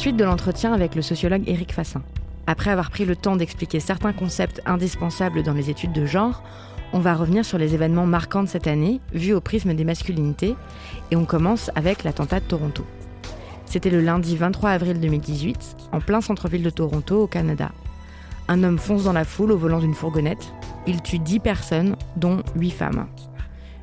[0.00, 2.02] Suite de l'entretien avec le sociologue Éric Fassin.
[2.46, 6.42] Après avoir pris le temps d'expliquer certains concepts indispensables dans les études de genre,
[6.94, 10.56] on va revenir sur les événements marquants de cette année, vus au prisme des masculinités,
[11.10, 12.86] et on commence avec l'attentat de Toronto.
[13.66, 17.70] C'était le lundi 23 avril 2018, en plein centre-ville de Toronto, au Canada.
[18.48, 20.54] Un homme fonce dans la foule au volant d'une fourgonnette.
[20.86, 23.06] Il tue 10 personnes, dont 8 femmes.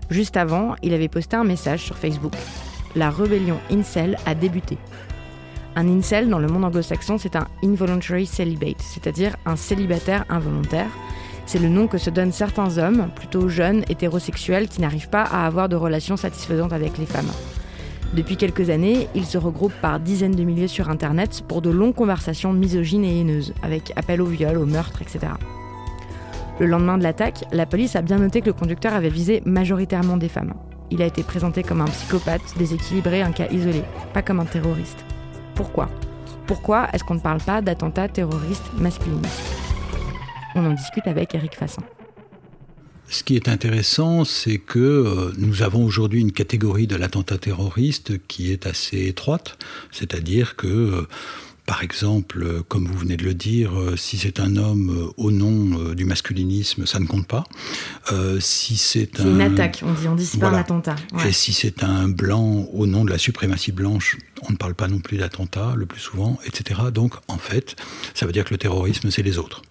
[0.10, 2.34] Juste avant, il avait posté un message sur Facebook.
[2.96, 4.80] La rébellion Incel a débuté.
[5.78, 10.90] Un incel dans le monde anglo-saxon, c'est un involuntary celibate, c'est-à-dire un célibataire involontaire.
[11.46, 15.46] C'est le nom que se donnent certains hommes, plutôt jeunes, hétérosexuels, qui n'arrivent pas à
[15.46, 17.30] avoir de relations satisfaisantes avec les femmes.
[18.16, 21.94] Depuis quelques années, ils se regroupent par dizaines de milliers sur Internet pour de longues
[21.94, 25.28] conversations misogynes et haineuses, avec appel au viol, au meurtre, etc.
[26.60, 30.18] Le lendemain de l'attaque, la police a bien noté que le conducteur avait visé majoritairement
[30.18, 30.56] des femmes.
[30.90, 35.06] Il a été présenté comme un psychopathe déséquilibré, un cas isolé, pas comme un terroriste.
[35.58, 35.90] Pourquoi
[36.46, 39.42] Pourquoi est-ce qu'on ne parle pas d'attentats terroristes masculinistes
[40.54, 41.82] On en discute avec Eric Fassin.
[43.10, 48.24] Ce qui est intéressant, c'est que euh, nous avons aujourd'hui une catégorie de l'attentat terroriste
[48.28, 49.58] qui est assez étroite,
[49.92, 51.08] c'est-à-dire que euh,
[51.68, 55.94] par exemple, euh, comme vous venez de le dire, si c'est un homme au nom
[55.94, 57.44] du masculinisme, ça ne compte pas.
[58.40, 59.26] si c'est un...
[59.26, 60.96] une attaque, on dit, on dit c'est pas un attentat.
[61.28, 64.18] Et si c'est un blanc au nom de la suprématie blanche,
[64.48, 66.82] on ne parle pas non plus d'attentat le plus souvent, etc.
[66.92, 67.76] Donc, en fait,
[68.16, 69.62] ça veut dire que le terrorisme, c'est les autres.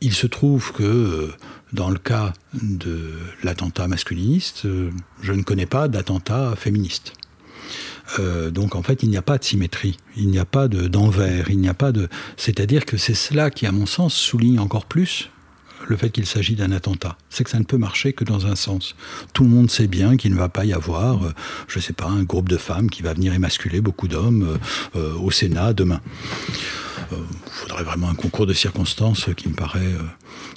[0.00, 1.32] Il se trouve que
[1.72, 3.10] dans le cas de
[3.42, 4.66] l'attentat masculiniste,
[5.22, 7.14] je ne connais pas d'attentat féministe.
[8.18, 11.50] Euh, donc en fait, il n'y a pas de symétrie, il n'y a pas d'envers,
[11.50, 12.08] il n'y a pas de.
[12.36, 15.30] C'est-à-dire que c'est cela qui, à mon sens, souligne encore plus
[15.86, 17.16] le fait qu'il s'agit d'un attentat.
[17.28, 18.94] C'est que ça ne peut marcher que dans un sens.
[19.32, 21.32] Tout le monde sait bien qu'il ne va pas y avoir, euh,
[21.68, 24.58] je ne sais pas, un groupe de femmes qui va venir émasculer beaucoup d'hommes
[24.96, 26.00] euh, au Sénat demain.
[27.12, 29.80] Il faudrait vraiment un concours de circonstances qui me paraît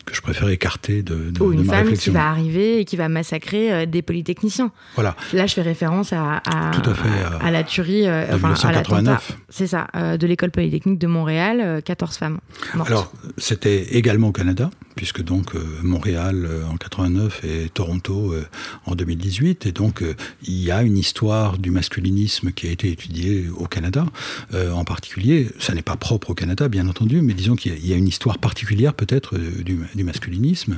[0.06, 2.12] que je préfère écarter de, de Ou une de ma femme réflexion.
[2.12, 4.72] qui va arriver et qui va massacrer euh, des polytechniciens.
[4.96, 5.16] Voilà.
[5.34, 7.10] Là, je fais référence à, à, Tout à fait,
[7.42, 9.20] à, la tuerie, euh, de enfin, à l'attentat.
[9.20, 9.38] 1989.
[9.50, 12.40] C'est ça, euh, de l'école polytechnique de Montréal, euh, 14 femmes
[12.74, 12.90] mortes.
[12.90, 18.46] Alors, c'était également au Canada, puisque donc euh, Montréal euh, en 89 et Toronto euh,
[18.86, 19.66] en 2018.
[19.66, 23.66] Et donc, euh, il y a une histoire du masculinisme qui a été étudiée au
[23.66, 24.06] Canada.
[24.54, 27.76] Euh, en particulier, ça n'est pas propre au Canada, bien entendu, mais disons qu'il y
[27.76, 30.78] a- il y, a une histoire particulière peut-être euh, du, du masculinisme.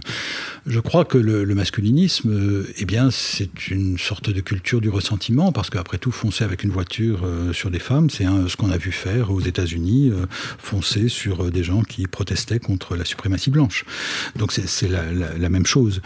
[0.65, 4.89] Je crois que le, le masculinisme, euh, eh bien, c'est une sorte de culture du
[4.89, 8.71] ressentiment, parce qu'après tout, foncer avec une voiture euh, sur des femmes, c'est ce qu'on
[8.71, 10.11] a vu faire aux États-Unis,
[10.57, 13.85] foncer sur des gens qui protestaient contre la suprématie blanche.
[14.37, 16.01] Donc c'est la, la- la même chose.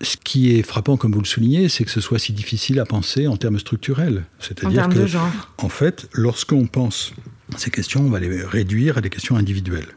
[0.00, 2.84] Ce qui est frappant, comme vous le soulignez, c'est que ce soit si difficile à
[2.84, 4.24] penser en termes structurels.
[4.40, 5.28] C'est-à-dire que, de genre.
[5.58, 7.12] en fait, lorsqu'on pense
[7.56, 9.94] ces questions, on va les réduire à des questions individuelles.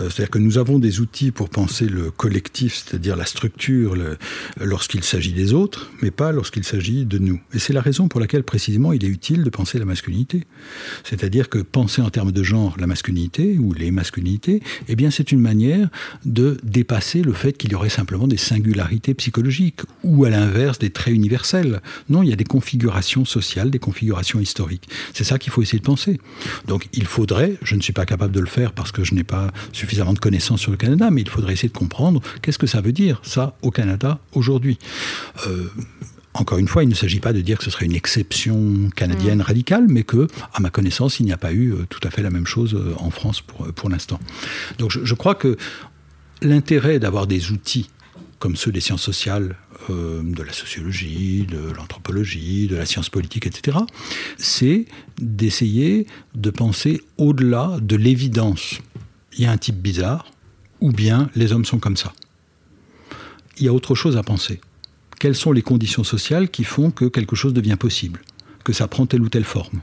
[0.00, 3.96] Euh, c'est-à-dire que nous avons des outils pour penser le collectif, c'est-à-dire la structure,
[4.60, 7.40] lorsqu'il s'agit des autres, mais pas lorsqu'il s'agit de nous.
[7.54, 10.44] Et c'est la raison pour laquelle précisément il est utile de penser la masculinité.
[11.04, 15.32] C'est-à-dire que penser en termes de genre la masculinité ou les masculinités, eh bien c'est
[15.32, 15.88] une manière
[16.24, 20.90] de dépasser le fait qu'il y aurait simplement des singularités psychologiques ou à l'inverse des
[20.90, 21.80] traits universels.
[22.08, 24.88] Non, il y a des configurations sociales, des configurations historiques.
[25.14, 26.20] C'est ça qu'il faut essayer de penser.
[26.66, 29.24] Donc il faudrait, je ne suis pas capable de le faire parce que je n'ai
[29.24, 32.66] pas suffisamment de connaissances sur le Canada, mais il faudrait essayer de comprendre qu'est-ce que
[32.66, 34.78] ça veut dire, ça, au Canada, aujourd'hui.
[35.46, 35.68] Euh,
[36.34, 39.38] encore une fois, il ne s'agit pas de dire que ce serait une exception canadienne
[39.38, 39.42] mm.
[39.42, 42.22] radicale, mais que, à ma connaissance, il n'y a pas eu euh, tout à fait
[42.22, 44.18] la même chose euh, en France pour, pour l'instant.
[44.78, 45.56] Donc je, je, crois que
[46.40, 47.90] l'intérêt d'avoir des outils
[48.38, 49.54] comme ceux des sciences sociales,
[49.88, 53.78] de la sociologie, de l'anthropologie, de la science politique, etc.,
[54.36, 54.86] c'est
[55.20, 58.80] d'essayer de penser au-delà de l'évidence
[59.36, 60.30] il y a un type bizarre,
[60.80, 62.12] ou bien les hommes sont comme ça.
[63.58, 64.60] Il y a autre chose à penser.
[65.18, 68.20] Quelles sont les conditions sociales qui font que quelque chose devient possible,
[68.64, 69.80] que ça prend telle ou telle forme?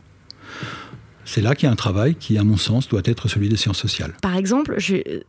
[1.24, 3.56] C'est là qu'il y a un travail qui, à mon sens, doit être celui des
[3.56, 4.14] sciences sociales.
[4.22, 4.78] Par exemple,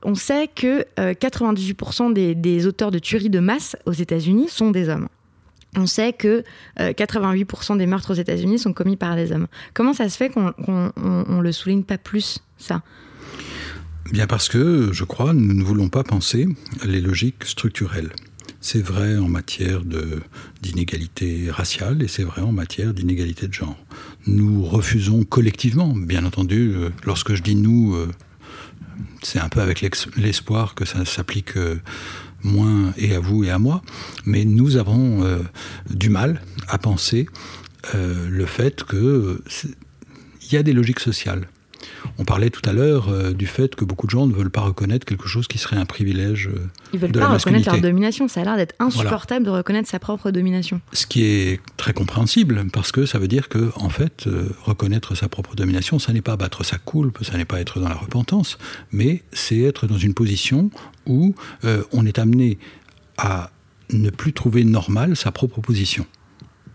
[0.02, 4.88] on sait que 98% euh, des, auteurs de tueries de masse aux États-Unis sont des
[4.88, 5.08] hommes.
[5.76, 6.43] On sait que
[6.78, 9.46] 88% euh, des meurtres aux États-Unis sont commis par des hommes.
[9.75, 12.82] Comment ça se fait qu'on ne le souligne pas plus, ça?
[14.12, 16.48] Bien parce que, je crois, nous ne voulons pas penser
[16.84, 18.10] les logiques structurelles.
[18.60, 19.82] C'est vrai en matière
[20.60, 23.78] d'inégalité raciale et c'est vrai en matière d'inégalité de genre.
[24.26, 28.10] Nous refusons collectivement, bien entendu, euh, lorsque je dis nous, euh,
[29.22, 29.80] c'est un peu avec
[30.16, 31.76] l'espoir que ça s'applique euh,
[32.42, 33.80] moins et à vous et à moi,
[34.26, 35.24] mais nous avons
[35.90, 37.26] du mal à penser
[37.94, 39.38] le fait qu'il
[40.50, 41.50] y a des logiques sociales
[42.19, 44.61] on parlait tout à l'heure euh, du fait que beaucoup de gens ne veulent pas
[44.61, 48.29] reconnaître quelque chose qui serait un privilège euh, Ils veulent pas reconnaître leur domination.
[48.29, 50.81] Ça a l'air d'être insupportable de reconnaître sa propre domination.
[50.93, 55.14] Ce qui est très compréhensible, parce que ça veut dire que, en fait, euh, reconnaître
[55.14, 57.94] sa propre domination, ça n'est pas battre sa coulpe, ça n'est pas être dans la
[57.94, 58.58] repentance,
[58.93, 60.70] mais c'est être dans une position
[61.06, 61.35] où
[61.93, 62.58] on est amené
[63.17, 63.50] à
[63.91, 66.06] ne plus trouver normal sa propre position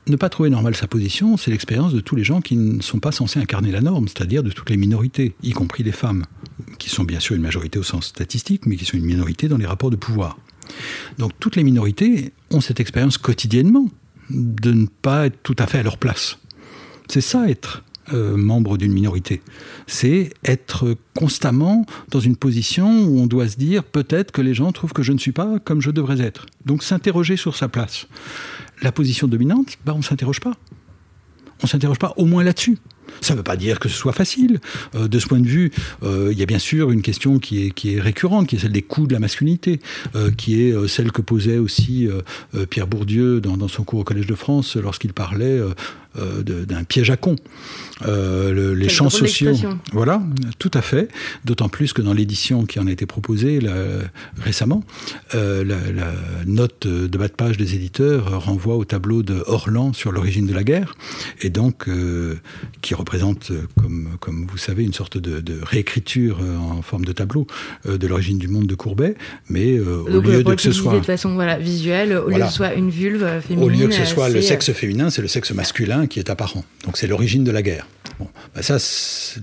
[0.08, 3.00] ne pas trouver normale sa position, c'est l'expérience de tous les gens qui ne sont
[3.00, 6.26] pas censés incarner la norme, c'est-à-dire de toutes les minorités, y compris les femmes,
[6.78, 9.58] qui sont bien sûr une majorité au sens statistique, mais qui sont une minorité dans
[9.58, 10.38] les rapports de pouvoir.
[11.18, 13.88] Donc toutes les minorités ont cette expérience quotidiennement
[14.30, 16.38] de ne pas être tout à fait à leur place.
[17.08, 19.42] C'est ça être euh, membre d'une minorité.
[19.88, 24.72] C'est être constamment dans une position où on doit se dire peut-être que les gens
[24.72, 26.46] trouvent que je ne suis pas comme je devrais être.
[26.66, 28.08] Donc s'interroger sur sa place.
[28.82, 30.54] La position dominante, bah, on ne s'interroge pas.
[31.62, 32.78] On ne s'interroge pas au moins là-dessus.
[33.22, 34.60] Ça ne veut pas dire que ce soit facile.
[34.94, 35.72] Euh, de ce point de vue,
[36.04, 38.82] euh, il y a bien sûr une question qui est, récurrente, qui est celle des
[38.82, 39.80] coûts de la masculinité,
[40.38, 42.10] qui est celle que posait aussi
[42.70, 45.60] Pierre Bourdieu dans, son cours au Collège de France lorsqu'il parlait
[46.18, 47.36] euh, d'un piège à con.
[48.06, 49.54] Euh, les champs sociaux.
[49.92, 50.22] Voilà,
[50.60, 51.10] tout à fait.
[51.46, 53.60] D'autant plus que dans l'édition qui en a été proposée
[54.38, 54.84] récemment,
[55.34, 56.14] euh, la,
[56.46, 60.54] note de bas de page des éditeurs renvoie au tableau de Orlan sur l'origine de
[60.54, 60.96] la guerre,
[61.42, 61.90] et donc
[62.82, 63.52] qui représente,
[63.82, 67.48] comme, comme vous savez, une sorte de, réécriture en forme de tableau
[67.86, 69.16] de l'origine du monde de Courbet,
[69.50, 72.54] mais au lieu de que ce soit de façon voilà, visuelle, au lieu que ce
[72.54, 75.52] soit une vulve féminine, au lieu que ce soit le sexe féminin, c'est le sexe
[75.52, 76.64] masculin qui est apparent.
[76.84, 77.88] Donc c'est l'origine de la guerre.
[78.56, 78.78] Ben ça,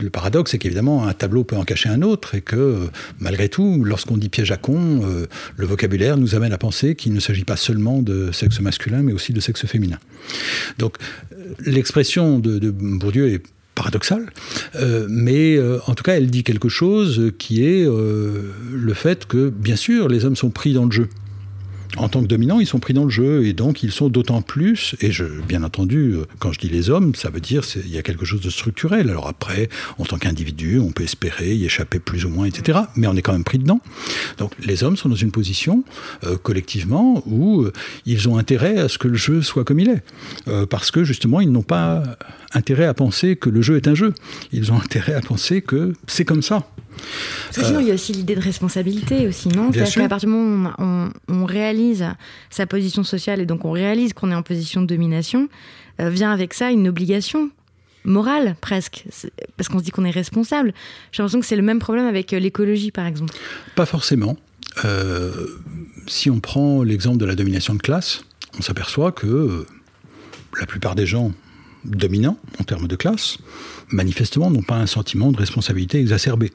[0.01, 2.87] le paradoxe, c'est qu'évidemment, un tableau peut en cacher un autre, et que, euh,
[3.19, 5.27] malgré tout, lorsqu'on dit piège à con, euh,
[5.57, 9.13] le vocabulaire nous amène à penser qu'il ne s'agit pas seulement de sexe masculin, mais
[9.13, 9.99] aussi de sexe féminin.
[10.79, 10.97] Donc,
[11.33, 13.43] euh, l'expression de, Bourdieu est
[13.75, 14.31] paradoxale,
[15.09, 20.09] mais en tout cas, elle dit quelque chose qui est le fait que, bien sûr,
[20.09, 21.09] les hommes sont pris dans le jeu
[21.97, 24.43] en tant que dominants, ils sont pris dans le jeu et donc ils sont d'autant
[24.43, 27.89] plus, et je, bien entendu, euh, quand je dis les hommes, ça veut dire qu'il
[27.89, 29.11] y a quelque chose de structurel.
[29.11, 29.69] Alors après,
[29.99, 32.81] en tant qu'individu, on peut espérer y échapper plus ou moins, etc.
[32.97, 33.81] Mais on est quand même pris dedans.
[34.39, 35.85] Donc les hommes sont dans une position,
[36.25, 37.73] euh, collectivement, où euh,
[38.07, 40.03] ils ont intérêt à ce que le jeu soit comme il est.
[40.67, 42.03] parce que justement, ils n'ont pas
[42.55, 44.13] intérêt à penser que le jeu est un jeu.
[44.53, 46.67] Ils ont intérêt à penser que c'est comme ça.
[47.55, 49.71] Parce sinon, il y a aussi l'idée de responsabilité aussi, non?
[49.73, 52.07] Parce qu'à partir du moment où on, réalise
[52.51, 55.49] sa position sociale et donc on réalise qu'on est en position de domination,
[56.01, 57.51] euh, vient avec ça une obligation
[58.05, 59.05] morale presque,
[59.57, 60.73] parce qu'on se dit qu'on est responsable.
[61.13, 63.35] J'ai l'impression que c'est le même problème avec euh, l'écologie, par exemple.
[63.75, 64.37] Pas forcément.
[64.85, 65.31] Euh,
[66.07, 68.25] si on prend l'exemple de la domination de classe,
[68.59, 69.67] on s'aperçoit que
[70.59, 71.33] la plupart des gens
[71.85, 73.39] dominants en termes de classe,
[73.91, 76.53] manifestement, n'ont pas un sentiment de responsabilité exacerbé.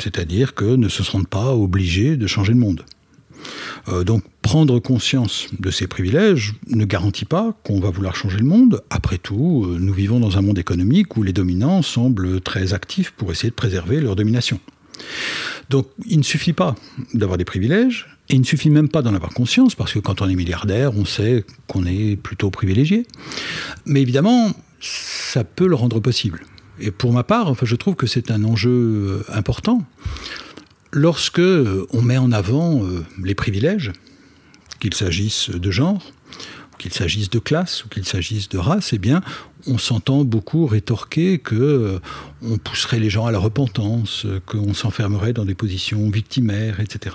[0.00, 2.84] c'est-à-dire que ne se sentent pas obligés de changer le monde.
[3.88, 8.44] Euh, donc prendre conscience de ces privilèges ne garantit pas qu'on va vouloir changer le
[8.44, 8.82] monde.
[8.90, 13.12] Après tout, euh, nous vivons dans un monde économique où les dominants semblent très actifs
[13.12, 14.58] pour essayer de préserver leur domination.
[15.70, 16.74] Donc il ne suffit pas
[17.14, 20.22] d'avoir des privilèges, et il ne suffit même pas d'en avoir conscience, parce que quand
[20.22, 23.06] on est milliardaire, on sait qu'on est plutôt privilégié.
[23.84, 26.40] Mais évidemment, ça peut le rendre possible.
[26.80, 29.84] Et pour ma part, enfin, je trouve que c'est un enjeu euh, important.
[30.90, 33.92] Lorsque euh, on met en avant euh, les privilèges,
[34.80, 36.02] qu'il s'agisse de genre,
[36.78, 39.22] qu'il s'agisse de classe ou qu'il s'agisse de race, eh bien,
[39.66, 42.00] on s'entend beaucoup rétorquer que
[42.42, 47.14] on pousserait les gens à la repentance, qu'on s'enfermerait dans des positions victimaires, etc.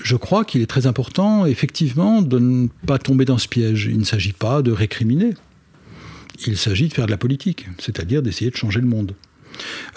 [0.00, 3.88] Je crois qu'il est très important, effectivement, de ne pas tomber dans ce piège.
[3.90, 5.34] Il ne s'agit pas de récriminer
[6.46, 9.14] il s'agit de faire de la politique, c'est-à-dire d'essayer de changer le monde.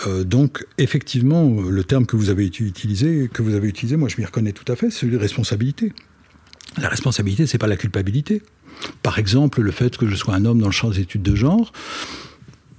[0.05, 4.17] Euh, donc, effectivement, le terme que vous avez utilisé, que vous avez utilisé, moi je
[4.17, 5.93] m'y reconnais tout à fait, c'est responsabilité.
[6.77, 8.41] La responsabilité, c'est pas la culpabilité.
[9.01, 11.35] Par exemple, le fait que je sois un homme dans le champ des études de
[11.35, 11.71] genre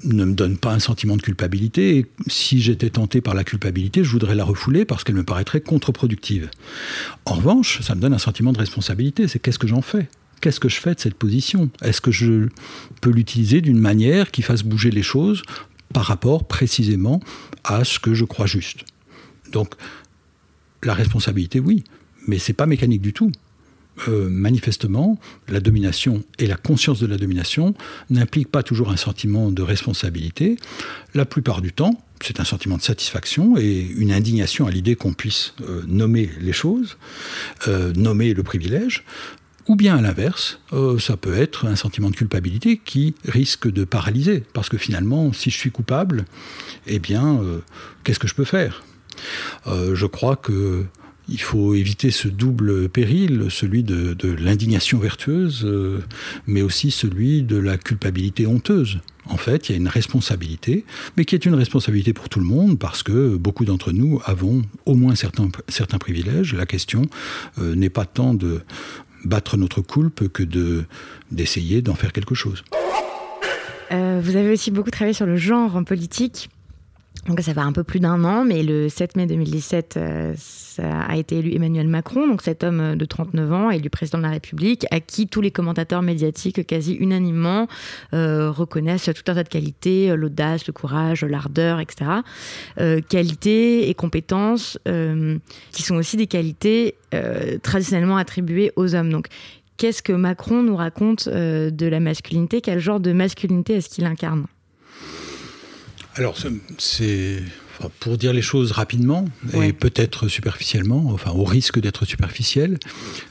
[0.05, 1.99] ne me donne pas un sentiment de culpabilité.
[1.99, 5.61] Et si j'étais tenté par la culpabilité, je voudrais la refouler parce qu'elle me paraîtrait
[5.61, 6.51] contre-productive.
[7.25, 9.29] En revanche, ça me donne un sentiment de responsabilité.
[9.29, 10.09] C'est qu'est-ce que j'en fais?
[10.41, 11.71] Qu'est-ce que je fais de cette position?
[11.83, 12.49] Est-ce que je
[13.01, 15.43] peux l'utiliser d'une manière qui fasse bouger les choses
[15.93, 17.21] par rapport précisément
[17.65, 18.85] à ce que je crois juste?
[19.53, 19.75] Donc,
[20.83, 21.85] la responsabilité, oui,
[22.27, 23.33] mais c'est pas mécanique du tout.
[24.09, 27.75] Euh, manifestement, la domination et la conscience de la domination
[28.11, 30.57] n'impliquent pas toujours un sentiment de responsabilité.
[31.15, 35.15] La plupart du temps, c'est un sentiment de satisfaction et une indignation à l'idée qu'on
[35.15, 36.99] puisse euh, nommer les choses,
[37.69, 39.03] euh, nommer le privilège,
[39.67, 40.61] ou bien à l'inverse,
[41.01, 44.45] ça peut être un sentiment de culpabilité qui risque de paralyser.
[44.53, 46.25] Parce que finalement, si je suis coupable,
[46.87, 47.41] eh bien,
[48.05, 48.85] qu'est-ce que je peux faire?
[49.67, 50.87] Je crois que
[51.29, 55.67] il faut éviter ce double péril, celui de, l'indignation vertueuse,
[56.47, 59.01] mais aussi celui de la culpabilité honteuse.
[59.29, 60.85] En fait, il y a une responsabilité,
[61.17, 64.63] mais qui est une responsabilité pour tout le monde, parce que beaucoup d'entre nous avons
[64.85, 66.55] au moins certains, certains privilèges.
[66.55, 67.03] La question
[67.59, 68.61] n'est pas tant de,
[69.27, 70.85] battre notre coulpe que de
[71.31, 72.65] d'essayer d'en faire quelque chose.
[73.93, 76.49] Euh, vous avez aussi beaucoup travaillé sur le genre en politique.
[77.27, 81.01] Donc ça fait un peu plus d'un an, mais le 7 mai 2017, euh, ça
[81.01, 84.31] a été élu Emmanuel Macron, donc cet homme de 39 ans, élu président de la
[84.31, 87.67] République, à qui tous les commentateurs médiatiques quasi unanimement
[88.15, 92.11] euh, reconnaissent tout un tas de qualités, euh, l'audace, le courage, l'ardeur, etc.
[93.09, 94.79] qualités et compétences
[95.73, 96.97] qui sont aussi des qualités
[97.63, 99.11] traditionnellement attribuées aux hommes.
[99.11, 99.27] Donc
[99.77, 102.61] qu'est-ce que Macron nous raconte de la masculinité?
[102.61, 104.47] Quel genre de masculinité est-ce qu'il incarne?
[106.17, 106.37] Alors,
[106.79, 107.43] c'est
[108.01, 112.79] pour dire les choses rapidement et peut-être superficiellement, enfin au risque d'être superficiel,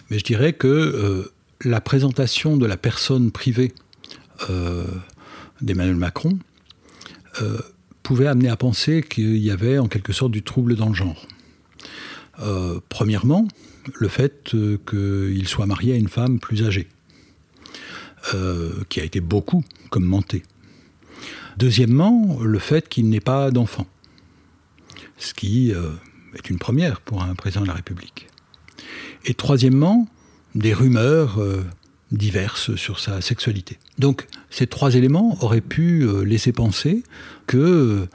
[0.09, 1.31] mais je dirais que euh,
[1.63, 3.73] la présentation de la personne privée
[4.51, 4.85] euh,
[5.61, 6.37] d'Emmanuel Macron
[7.41, 7.57] euh,
[8.03, 11.27] pouvait amener à penser qu'il y avait en quelque sorte du trouble dans le genre.
[12.87, 13.47] premièrement,
[13.95, 14.55] le fait
[14.87, 16.87] qu'il soit marié à une femme plus âgée,
[18.89, 20.43] qui a été beaucoup commentée.
[21.57, 23.87] Deuxièmement, le fait qu'il n'ait pas d'enfant,
[25.17, 25.91] ce qui euh,
[26.35, 28.27] est une première pour un président de la République.
[29.25, 30.07] Et troisièmement,
[30.53, 31.65] des rumeurs euh,
[32.11, 33.77] diverses sur sa sexualité.
[33.99, 37.03] Donc ces trois éléments auraient pu euh, laisser penser
[37.47, 38.07] que,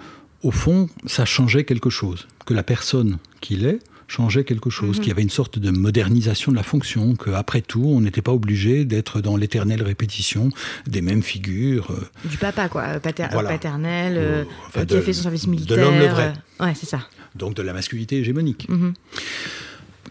[0.43, 3.81] au fond, ça changeait quelque chose, que la personne qu'il est
[4.11, 5.03] changeait quelque chose, mhm.
[5.03, 8.33] qu'il y avait une sorte de modernisation de la fonction, qu'après tout, on n'était pas
[8.33, 10.51] obligé d'être dans l'éternelle répétition
[10.87, 11.93] des mêmes figures.
[11.93, 14.45] Euh, du papa, quoi, euh, paternel, euh,
[14.85, 15.77] qui a fait son service militaire.
[15.77, 16.33] De l'homme le vrai.
[16.59, 17.07] ouais, c'est ça.
[17.37, 18.69] Donc de la masculinité hégémonique.
[18.69, 18.95] Mhm.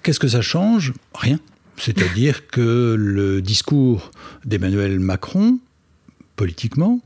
[0.01, 0.93] Qu'est-ce que ça change?
[1.13, 1.39] Rien.
[1.75, 4.11] C'est-à-dire que le discours
[4.45, 5.59] d'Emmanuel Macron,
[6.37, 7.01] politiquement,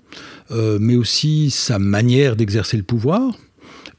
[0.51, 3.35] mais aussi sa manière d'exercer le pouvoir,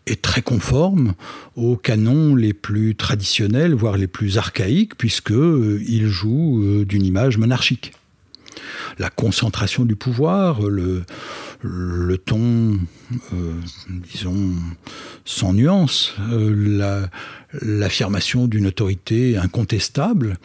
[0.06, 1.14] est très conforme
[1.56, 7.38] aux canons les plus traditionnels, voire les plus archaïques, puisqu'il euh, joue euh, d'une image
[7.38, 7.92] monarchique.
[8.98, 11.04] La concentration du pouvoir, le,
[12.18, 12.78] ton,
[13.32, 13.52] euh,
[14.12, 14.52] disons,
[15.24, 16.14] sans nuance,
[17.60, 20.38] l'affirmation d'une autorité incontestable,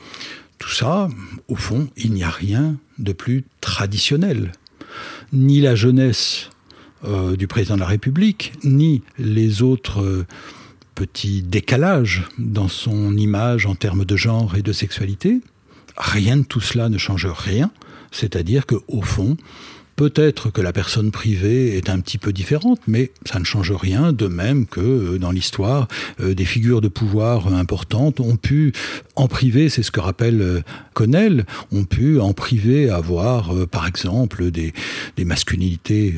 [0.57, 1.07] tout ça,
[1.47, 4.51] au fond, il n'y a rien de plus traditionnel.
[5.31, 6.49] Ni la jeunesse
[7.05, 10.25] euh, du président de la République, ni les autres euh,
[10.95, 15.39] petits décalages dans son image en termes de genre et de sexualité.
[15.97, 17.71] Rien de tout cela ne change rien,
[18.11, 19.37] c'est-à-dire qu'au fond,
[19.99, 24.13] Peut-être que la personne privée est un petit peu différente, mais ça ne change rien,
[24.13, 25.89] de même que euh, dans l'histoire,
[26.21, 28.71] euh, des figures de pouvoir importantes ont pu,
[29.17, 30.63] en privé, c'est ce que rappelle
[30.93, 34.71] Connell, ont pu en privé avoir, par exemple, des,
[35.17, 36.15] des masculinités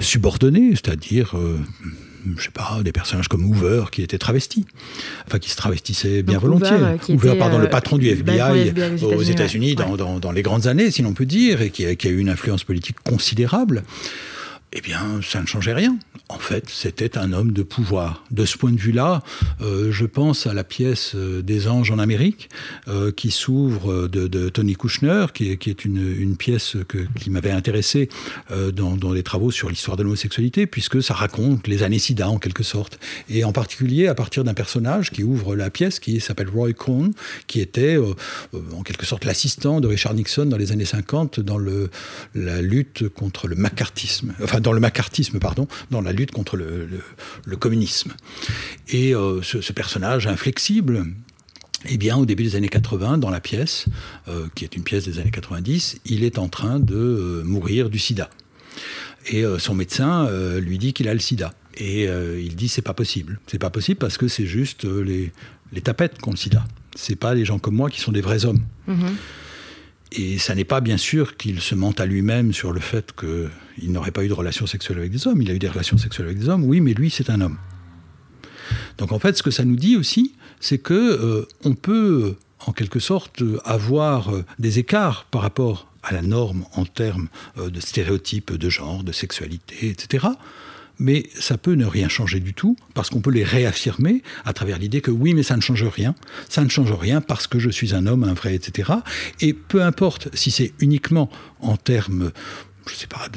[0.00, 1.36] subordonnées, c'est-à-dire
[2.36, 4.64] je sais pas, des personnages comme Hoover qui était travesti,
[5.26, 6.76] enfin qui se travestissait bien volontiers.
[7.08, 8.72] Hoover, pardon, le euh, patron du FBI,
[9.02, 12.08] aux États-Unis dans, dans, les grandes années, si l'on peut dire, et qui a, qui
[12.08, 13.82] a eu une influence politique considérable
[14.72, 15.98] eh bien, ça ne changeait rien.
[16.28, 18.24] En fait, c'était un homme de pouvoir.
[18.30, 19.22] De ce point de vue-là,
[19.62, 22.50] euh, je pense à la pièce euh, des anges en Amérique,
[22.86, 26.76] euh, qui s'ouvre de, Tony Kushner, qui est, une, pièce
[27.18, 28.08] qui m'avait intéressé
[28.50, 32.62] dans, les travaux sur l'histoire de l'homosexualité, puisque ça raconte les années SIDA en quelque
[32.62, 32.98] sorte.
[33.28, 37.12] Et en particulier à partir d'un personnage qui ouvre la pièce, qui s'appelle Roy Cohn,
[37.46, 37.96] qui était
[38.76, 41.58] en quelque sorte l'assistant de Richard Nixon dans les années 50 dans
[42.34, 44.34] la lutte contre le macartisme.
[44.42, 48.12] Enfin, dans le macartisme, pardon, dans la lutte contre le, communisme.
[48.88, 51.04] Et euh, ce, personnage inflexible,
[51.88, 53.86] eh bien, au début des années 80, dans la pièce,
[54.28, 57.90] euh, qui est une pièce des années 90, il est en train de euh, mourir
[57.90, 58.30] du sida.
[59.30, 61.52] Et son médecin lui dit qu'il a le sida.
[61.76, 63.40] Et il dit c'est pas possible.
[63.46, 65.32] C'est pas possible parce que c'est juste les,
[65.70, 66.64] les tapettes qui ont le sida.
[66.94, 68.64] C'est pas les gens comme moi qui sont des vrais hommes.
[68.88, 69.12] Mm-hmm.
[70.12, 73.92] Et ça n'est pas bien sûr qu'il se mente à lui-même sur le fait qu'il
[73.92, 75.42] n'aurait pas eu de relations sexuelles avec des hommes.
[75.42, 77.58] Il a eu des relations sexuelles avec des hommes, oui, mais lui, c'est un homme.
[78.96, 82.36] Donc en fait, ce que ça nous dit aussi, c'est que euh, on peut,
[82.66, 87.70] en quelque sorte, avoir euh, des écarts par rapport à la norme en termes euh,
[87.70, 90.28] de stéréotypes de genre, de sexualité, etc
[90.98, 94.78] mais ça peut ne rien changer du tout, parce qu'on peut les réaffirmer à travers
[94.78, 96.14] l'idée que oui, mais ça ne change rien,
[96.48, 98.92] ça ne change rien parce que je suis un homme, un vrai, etc.
[99.40, 102.32] Et peu importe si c'est uniquement en termes
[102.88, 103.28] je sais pas,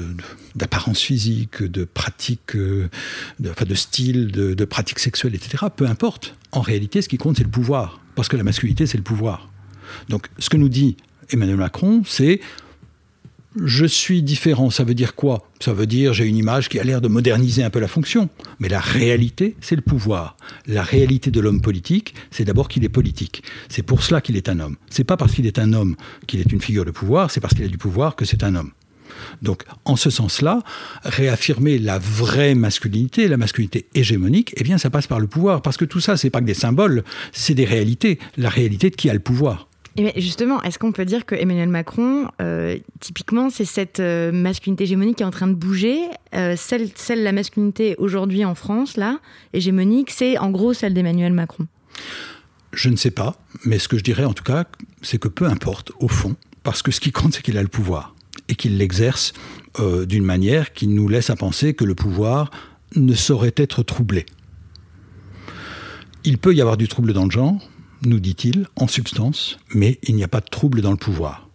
[0.56, 2.90] d'apparence physique, de pratique, de,
[3.50, 5.66] enfin de style, de, de pratique sexuelle, etc.
[5.76, 6.36] Peu importe.
[6.54, 8.00] En réalité, ce qui compte, c'est le pouvoir.
[8.16, 9.50] Parce que la masculinité, c'est le pouvoir.
[10.08, 10.96] Donc, ce que nous dit
[11.30, 12.40] Emmanuel Macron, c'est
[13.56, 15.48] je suis différent, ça veut dire quoi?
[15.60, 18.30] Ça veut dire j'ai une image qui a l'air de moderniser un peu la fonction.
[18.60, 20.38] Mais la réalité, c'est le pouvoir.
[20.68, 23.44] La réalité de l'homme politique, c'est d'abord qu'il est politique.
[23.68, 24.78] C'est pour cela qu'il est un homme.
[24.90, 25.96] C'est pas parce qu'il est un homme
[26.28, 28.56] qu'il est une figure de pouvoir, c'est parce qu'il a du pouvoir que c'est un
[28.56, 28.72] homme.
[29.42, 30.62] Donc, en ce sens-là,
[31.04, 35.62] réaffirmer la vraie masculinité, la masculinité hégémonique, eh bien, ça passe par le pouvoir.
[35.62, 38.20] Parce que tout ça, c'est pas que des symboles, c'est des réalités.
[38.38, 39.68] La réalité de qui a le pouvoir.
[39.98, 44.86] Et justement, est-ce qu'on peut dire que Emmanuel Macron, euh, typiquement, c'est cette euh, masculinité
[44.86, 46.00] hégémonique qui est en train de bouger
[46.34, 49.20] euh, celle, celle, la masculinité aujourd'hui en France, là,
[49.54, 51.68] hégémonique, c'est en gros celle d'Emmanuel Macron?
[52.72, 54.66] Je ne sais pas, mais ce que je dirais en tout cas,
[55.02, 57.68] c'est que peu importe, au fond, parce que ce qui compte, c'est qu'il a le
[57.68, 58.16] pouvoir
[58.48, 59.34] et qu'il l'exerce
[59.80, 62.52] d'une manière qui nous laisse à penser que le pouvoir
[62.96, 64.26] ne saurait être troublé.
[66.26, 67.58] Il peut y avoir du trouble dans le genre,
[68.04, 71.48] nous dit-il, en substance, mais il n'y a pas de trouble dans le pouvoir.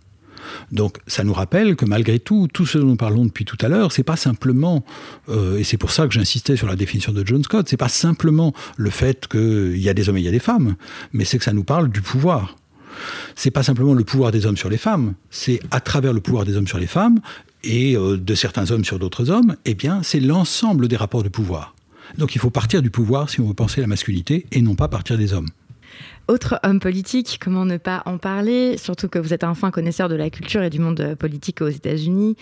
[0.70, 3.68] Donc ça nous rappelle que malgré tout, tout ce dont nous parlons depuis tout à
[3.68, 4.84] l'heure, c'est pas simplement,
[5.28, 7.88] euh, et c'est pour ça que j'insistais sur la définition de John Scott, c'est pas
[7.88, 10.76] simplement le fait qu'il y a des hommes et il y a des femmes,
[11.12, 12.56] mais c'est que ça nous parle du pouvoir.
[13.34, 16.44] C'est pas simplement le pouvoir des hommes sur les femmes, c'est à travers le pouvoir
[16.44, 17.20] des hommes sur les femmes
[17.62, 21.28] et euh, de certains hommes sur d'autres hommes, eh bien c'est l'ensemble des rapports de
[21.28, 21.74] pouvoir.
[22.18, 24.88] Donc il faut partir du pouvoir si on veut penser la masculinité et non pas
[24.88, 25.48] partir des hommes.
[26.28, 28.78] Autre homme politique, comment ne pas en parler?
[28.78, 31.68] Surtout que vous êtes un fin connaisseur de la culture et du monde politique aux
[31.68, 32.36] États-Unis.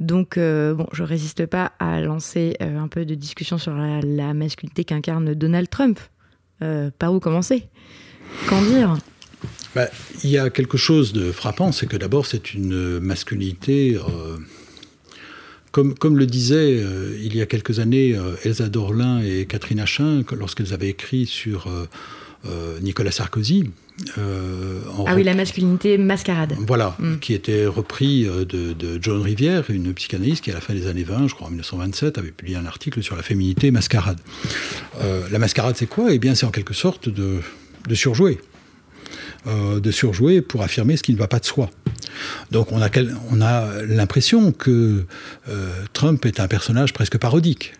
[0.00, 4.34] Donc, euh, bon, je résiste pas à lancer euh, un peu de discussion sur la,
[4.34, 6.00] masculinité qu'incarne Donald Trump.
[6.62, 7.68] Euh, par où commencer?
[8.48, 8.98] Qu'en dire?
[9.72, 9.86] Bah,
[10.24, 13.96] Il y a quelque chose de frappant, c'est que d'abord, c'est une masculinité.
[15.70, 16.82] Comme, comme, le disaient
[17.22, 21.86] il y a quelques années Elsa Dorlin et Catherine Achin, lorsqu'elles avaient écrit sur euh,
[22.80, 23.70] Nicolas Sarkozy.
[24.16, 26.54] Euh, ah oui, la masculinité mascarade.
[26.58, 27.18] Voilà, mm.
[27.18, 31.02] qui était repris euh, de, John Rivière, une psychanalyste qui, à la fin des années
[31.02, 34.18] 20, je crois en 1927, avait publié un article sur la féminité mascarade.
[35.00, 36.12] la mascarade, c'est quoi?
[36.12, 37.40] Eh bien, c'est en quelque sorte de,
[37.94, 38.38] surjouer.
[39.46, 41.70] de surjouer pour affirmer ce qui ne va pas de soi.
[42.50, 42.88] Donc on a,
[43.30, 45.04] on a l'impression que
[45.92, 47.74] Trump est un personnage presque parodique.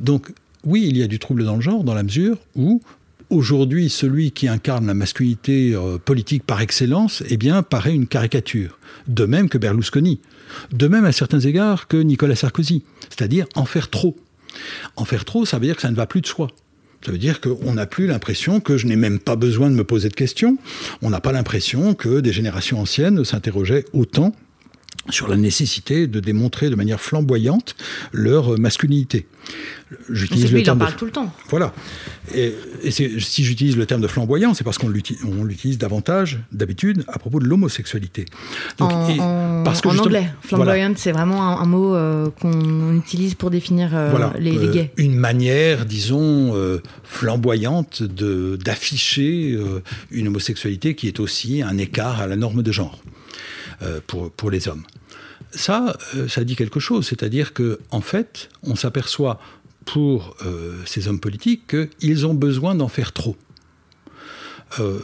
[0.00, 0.28] donc
[0.64, 2.82] oui, il y a du trouble dans le genre, dans la mesure où
[3.30, 8.78] aujourd'hui, celui qui incarne la masculinité euh, politique par excellence, eh bien, paraît une caricature.
[9.06, 10.20] De même que Berlusconi.
[10.72, 12.84] De même, à certains égards, que Nicolas Sarkozy.
[13.10, 14.16] C'est-à-dire en faire trop.
[14.96, 16.48] En faire trop, ça veut dire que ça ne va plus de soi.
[17.04, 19.84] Ça veut dire qu'on n'a plus l'impression que je n'ai même pas besoin de me
[19.84, 20.58] poser de questions.
[21.00, 24.34] On n'a pas l'impression que des générations anciennes s'interrogeaient autant
[25.10, 27.76] sur la nécessité de démontrer de manière flamboyante
[28.12, 29.26] leur masculinité.
[30.10, 30.78] J'utilise le terme.
[30.78, 31.32] Il en parle tout le temps.
[31.48, 31.72] Voilà.
[32.34, 32.54] Et,
[32.90, 37.46] si j'utilise le terme de flamboyant, c'est parce qu'on l'utilise davantage, d'habitude, à propos de
[37.46, 38.26] l'homosexualité.
[38.80, 43.90] En, parce que en anglais, flamboyant, c'est vraiment un, mot euh, qu'on utilise pour définir
[43.94, 44.92] euh, les, les, euh, gays.
[44.96, 46.54] Une manière, disons,
[47.04, 49.58] flamboyante d'afficher
[50.10, 53.00] une homosexualité qui est aussi un écart à la norme de genre
[54.06, 54.82] pour, pour les hommes
[55.50, 55.96] ça,
[56.28, 57.06] ça dit quelque chose.
[57.06, 59.40] C'est-à-dire que, en fait, on s'aperçoit
[59.88, 63.36] pour euh, ces hommes politiques qu'ils ont besoin d'en faire trop.
[64.80, 64.98] Euh,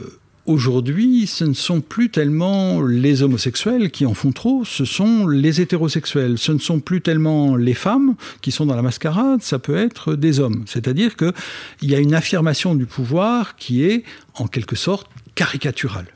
[0.45, 5.63] aujourd'hui, ce ne sont plus tellement les homosexuels qui en font trop, ce sont les
[5.63, 6.37] hétérosexuels.
[6.37, 10.15] Ce ne sont plus tellement les femmes qui sont dans la mascarade, ça peut être
[10.15, 10.65] des hommes.
[10.67, 11.33] C'est-à-dire qu'il
[11.81, 14.05] y a une affirmation du pouvoir qui est,
[14.35, 16.14] en quelque sorte, caricaturale.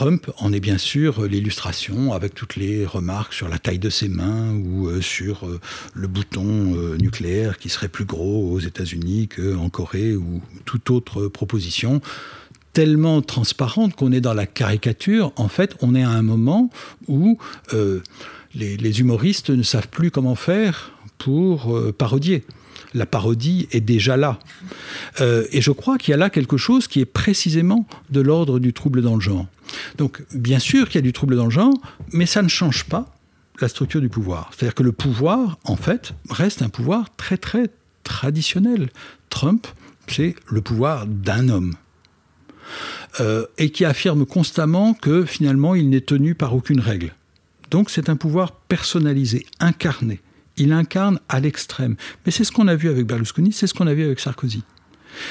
[0.00, 4.08] Trump en est bien sûr l'illustration avec toutes les remarques sur la taille de ses
[4.08, 5.60] mains ou euh, sur euh,
[5.92, 11.28] le bouton euh, nucléaire qui serait plus gros aux États-Unis qu'en Corée ou toute autre
[11.28, 12.00] proposition
[12.72, 15.34] tellement transparente qu'on est dans la caricature.
[15.36, 16.70] En fait, on est à un moment
[17.06, 17.36] où
[18.54, 22.44] les, humoristes ne savent plus comment faire pour parodier
[22.94, 24.38] la parodie est déjà là.
[25.20, 28.72] Et je crois qu'il y a là quelque chose qui est précisément de l'ordre du
[28.72, 29.46] trouble dans le genre.
[29.98, 31.74] Donc, bien sûr qu'il y a du trouble dans le genre,
[32.12, 33.14] mais ça ne change pas
[33.60, 34.50] la structure du pouvoir.
[34.50, 37.68] C'est-à-dire que le pouvoir, en fait, reste un pouvoir très, très
[38.04, 38.88] traditionnel.
[39.28, 39.66] Trump,
[40.06, 41.74] c'est le pouvoir d'un homme.
[43.18, 47.12] Euh, et qui affirme constamment que finalement il n'est tenu par aucune règle.
[47.72, 50.20] Donc c'est un pouvoir personnalisé, incarné
[50.60, 51.96] il incarne à l'extrême.
[52.24, 54.62] Mais c'est ce qu'on a vu avec Berlusconi, c'est ce qu'on a vu avec Sarkozy.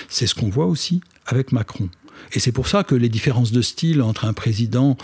[0.10, 1.90] C'est ce qu'on voit aussi avec Macron.
[2.34, 4.98] Et c'est pour ça que les différences de style entre un président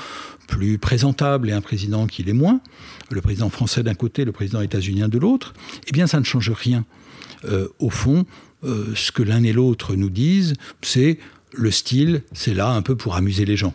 [0.47, 2.62] plus présentable et un président qui l'est moins,
[3.10, 5.54] le président français d'un côté, le président états-unien de l'autre,
[5.88, 6.86] eh bien ça ne change rien.
[7.45, 8.25] Euh, au fond,
[8.63, 11.19] euh, ce que l'un et l'autre nous disent, c'est
[11.54, 13.73] le style, c'est là un peu pour amuser les gens.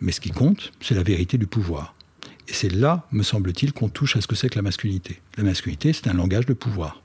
[0.00, 1.94] Mais ce qui compte, c'est la vérité du pouvoir.
[2.48, 5.20] Et c'est là, me semble-t-il, qu'on touche à ce que c'est que la masculinité.
[5.36, 7.02] La masculinité, c'est un langage de pouvoir.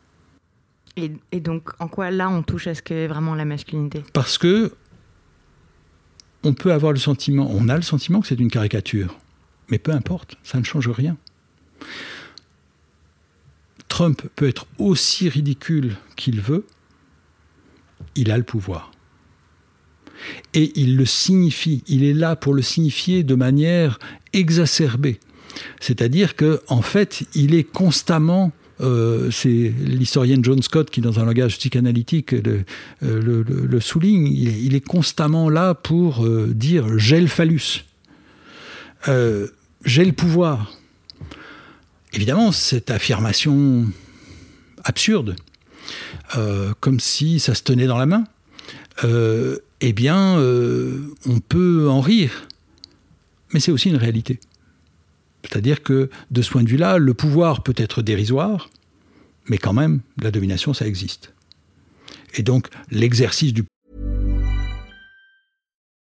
[0.98, 4.04] Et, donc, en quoi là, on touche à ce qu'est vraiment la masculinité?
[4.12, 4.74] Parce que
[6.44, 9.18] on peut avoir le sentiment, on a le sentiment que c'est une caricature.
[9.70, 11.18] Mais peu importe, ça ne change rien.
[13.88, 16.66] Trump peut être aussi ridicule qu'il veut,
[18.16, 18.92] il a le pouvoir.
[20.54, 24.00] Et il le signifie, il est là pour le signifier de manière
[24.34, 25.20] exacerbée.
[25.80, 31.26] C'est-à-dire que en fait, il est constamment euh, c'est l'historienne John Scott qui, dans un
[31.26, 32.66] langage psychanalytique, le,
[33.04, 34.28] euh, souligne.
[34.28, 37.86] Il est, constamment là pour euh, dire j'ai le phallus,
[39.06, 40.72] j'ai le pouvoir.
[42.14, 43.86] Évidemment, cette affirmation
[44.84, 45.36] absurde,
[46.80, 48.24] comme si ça se tenait dans la main,
[49.04, 52.48] eh bien, on peut en rire.
[53.54, 54.40] Mais c'est aussi une réalité.
[55.44, 58.70] C'est-à-dire que de ce point de vue-là, le pouvoir peut être dérisoire,
[59.48, 61.34] mais quand même, la domination, ça existe.
[62.36, 63.64] Et donc, l'exercice du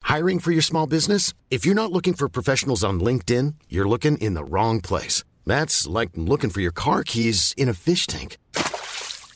[0.06, 1.32] Hiring for your small business?
[1.50, 5.24] If you're not looking for professionals on LinkedIn, you're looking in the wrong place.
[5.46, 8.36] That's like looking for your car keys in a fish tank.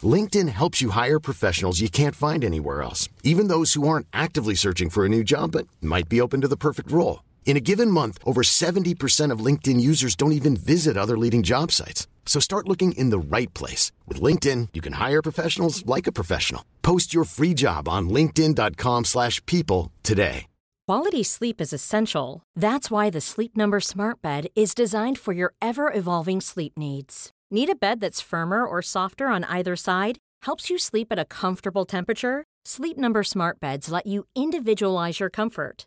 [0.03, 4.55] LinkedIn helps you hire professionals you can't find anywhere else, even those who aren't actively
[4.55, 7.25] searching for a new job but might be open to the perfect role.
[7.49, 11.73] In a given month, over 70% of LinkedIn users don't even visit other leading job
[11.73, 12.07] sites.
[12.27, 13.91] So start looking in the right place.
[14.07, 16.63] With LinkedIn, you can hire professionals like a professional.
[16.83, 20.45] Post your free job on linkedin.com slash people today.
[20.87, 22.43] Quality sleep is essential.
[22.55, 27.31] That's why the Sleep Number smart bed is designed for your ever-evolving sleep needs.
[27.51, 30.19] Need a bed that's firmer or softer on either side?
[30.43, 32.45] Helps you sleep at a comfortable temperature?
[32.67, 35.87] Sleep Number smart beds let you individualize your comfort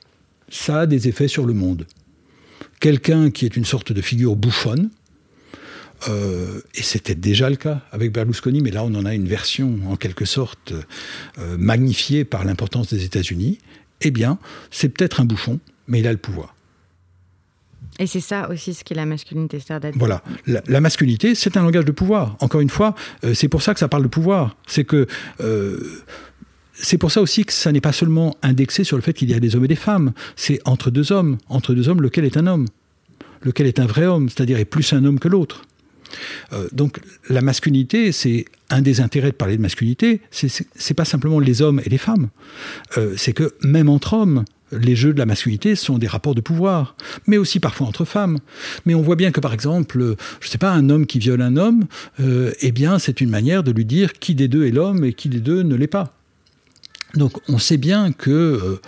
[0.51, 1.87] Ça a des effets sur le monde.
[2.79, 4.91] Quelqu'un qui est une sorte de figure bouffonne,
[6.09, 9.79] euh, et c'était déjà le cas avec Berlusconi, mais là on en a une version
[9.87, 10.73] en quelque sorte
[11.39, 13.59] euh, magnifiée par l'importance des États-Unis,
[14.01, 14.39] eh bien
[14.71, 16.55] c'est peut-être un bouffon, mais il a le pouvoir.
[17.99, 19.59] Et c'est ça aussi ce qu'est la masculinité.
[19.59, 22.35] C'est-à-dire voilà, la, masculinité, c'est un langage de pouvoir.
[22.39, 24.55] Encore une fois, euh, c'est pour ça que ça parle de pouvoir.
[24.65, 25.05] C'est que
[26.81, 29.33] c'est pour ça aussi que ça n'est pas seulement indexé sur le fait qu'il y
[29.33, 30.13] a des hommes et des femmes.
[30.35, 31.37] C'est entre deux hommes.
[31.47, 32.65] Entre deux hommes, lequel est un homme?
[33.43, 34.29] Lequel est un vrai homme?
[34.29, 35.61] C'est-à-dire est plus un homme que l'autre.
[36.53, 41.39] Euh, donc la masculinité, c'est un des intérêts de parler de masculinité, c'est pas simplement
[41.39, 42.29] les hommes et les femmes,
[42.97, 46.41] euh, c'est que même entre hommes, les jeux de la masculinité sont des rapports de
[46.41, 46.95] pouvoir,
[47.27, 48.39] mais aussi parfois entre femmes.
[48.85, 51.57] Mais on voit bien que par exemple, je sais pas, un homme qui viole un
[51.57, 51.85] homme,
[52.21, 55.13] euh, eh bien c'est une manière de lui dire qui des deux est l'homme et
[55.13, 56.20] qui des deux ne l'est pas.
[57.15, 58.79] Donc on sait bien que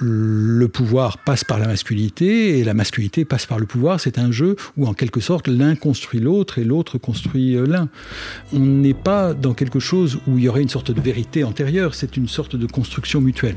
[0.00, 4.00] le pouvoir passe par la masculinité et la masculinité passe par le pouvoir.
[4.00, 7.88] C'est un jeu où, en quelque sorte, l'un construit l'autre et l'autre construit euh, l'un.
[8.52, 11.94] On n'est pas dans quelque chose où il y aurait une sorte de vérité antérieure,
[11.94, 13.56] c'est une sorte de construction mutuelle.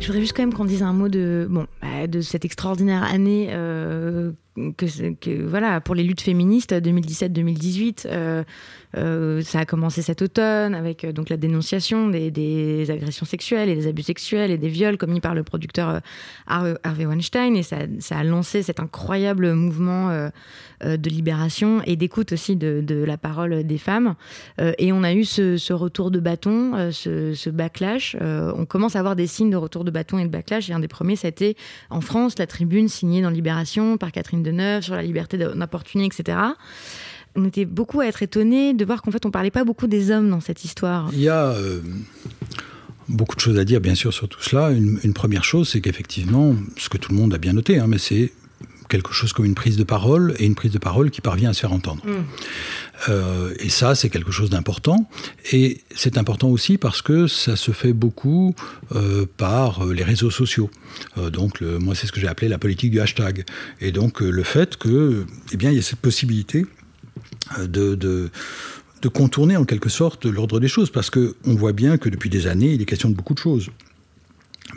[0.00, 1.66] Je voudrais juste quand même qu'on dise un mot de, bon,
[2.06, 8.44] de cette extraordinaire année euh, voilà, pour les luttes féministes 2017-2018.
[8.96, 13.26] Euh, euh, ça a commencé cet automne avec euh, donc la dénonciation des, des, agressions
[13.26, 16.00] sexuelles et des abus sexuels et des viols commis par le producteur
[16.46, 20.10] Harvey Weinstein et ça, ça, a lancé cet incroyable mouvement
[20.82, 24.14] de libération et d'écoute aussi de, de, la parole des femmes.
[24.58, 28.16] et on a eu ce, ce retour de bâton, ce, ce, backlash.
[28.20, 30.70] on commence à avoir des signes de retour de bâton et de backlash.
[30.70, 31.56] Et un des premiers, ça a été
[31.90, 36.06] en France, la tribune signée dans Libération par Catherine de Neuve, sur la liberté d'importuner,
[36.06, 36.36] etc.
[37.34, 40.10] On était beaucoup à être étonnés de voir qu'en fait, on parlait pas beaucoup des
[40.10, 41.08] hommes dans cette histoire.
[41.12, 41.80] Il y a euh,
[43.08, 44.70] beaucoup de choses à dire, bien sûr, sur tout cela.
[44.70, 47.98] Une, première chose, c'est qu'effectivement, ce que tout le monde a bien noté, hein, mais
[47.98, 48.32] c'est
[48.88, 51.52] quelque chose comme une prise de parole et une prise de parole qui parvient à
[51.54, 52.04] se faire entendre.
[52.04, 52.24] Mm.
[53.08, 55.08] Euh, et ça, c'est quelque chose d'important.
[55.52, 58.54] Et c'est important aussi parce que ça se fait beaucoup
[58.94, 60.70] euh, par les réseaux sociaux.
[61.16, 63.44] Euh, donc, moi, c'est ce que j'ai appelé la politique du hashtag.
[63.80, 66.66] Et donc, le fait que, eh bien, il y a cette possibilité
[67.58, 68.30] de, de
[69.02, 72.46] de contourner en quelque sorte l'ordre des choses, parce qu'on voit bien que depuis des
[72.46, 73.68] années, il est question de beaucoup de choses.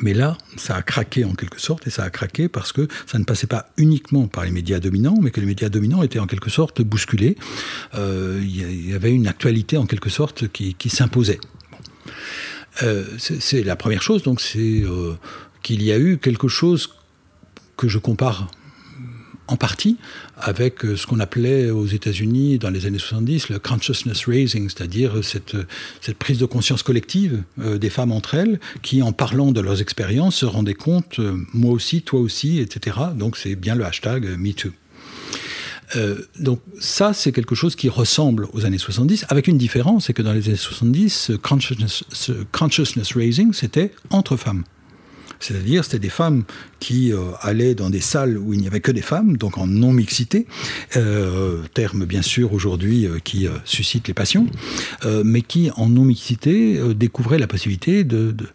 [0.01, 3.17] Mais là, ça a craqué en quelque sorte, et ça a craqué parce que ça
[3.19, 6.25] ne passait pas uniquement par les médias dominants, mais que les médias dominants étaient en
[6.25, 7.38] quelque sorte bousculés.
[7.93, 11.39] Euh, il y avait une actualité en quelque sorte qui, s'imposait.
[12.84, 15.13] Euh, c'est la première chose, donc c'est euh,
[15.62, 16.89] qu'il y a eu quelque chose
[17.78, 18.49] que je compare
[19.47, 19.97] en partie
[20.38, 25.23] avec euh, ce qu'on appelait aux États-Unis dans les années 70 le consciousness raising, c'est-à-dire
[25.23, 25.55] cette,
[26.01, 29.81] cette prise de conscience collective euh, des femmes entre elles qui, en parlant de leurs
[29.81, 32.97] expériences, se rendaient compte, euh, moi aussi, toi aussi, etc.
[33.15, 34.71] Donc c'est bien le hashtag MeToo.
[36.39, 40.23] donc ça, c'est quelque chose qui ressemble aux années 70, avec une différence, c'est que
[40.23, 42.03] dans les années 70, consciousness,
[42.51, 44.63] consciousness raising, c'était entre femmes.
[45.39, 46.43] C'est-à-dire, c'était des femmes
[46.79, 49.67] qui euh, allaient dans des salles où il n'y avait que des femmes, donc en
[49.67, 50.47] non-mixité,
[50.95, 54.47] euh, terme bien sûr aujourd'hui euh, qui suscite les passions,
[55.23, 58.47] mais qui en non-mixité découvraient la possibilité de, de,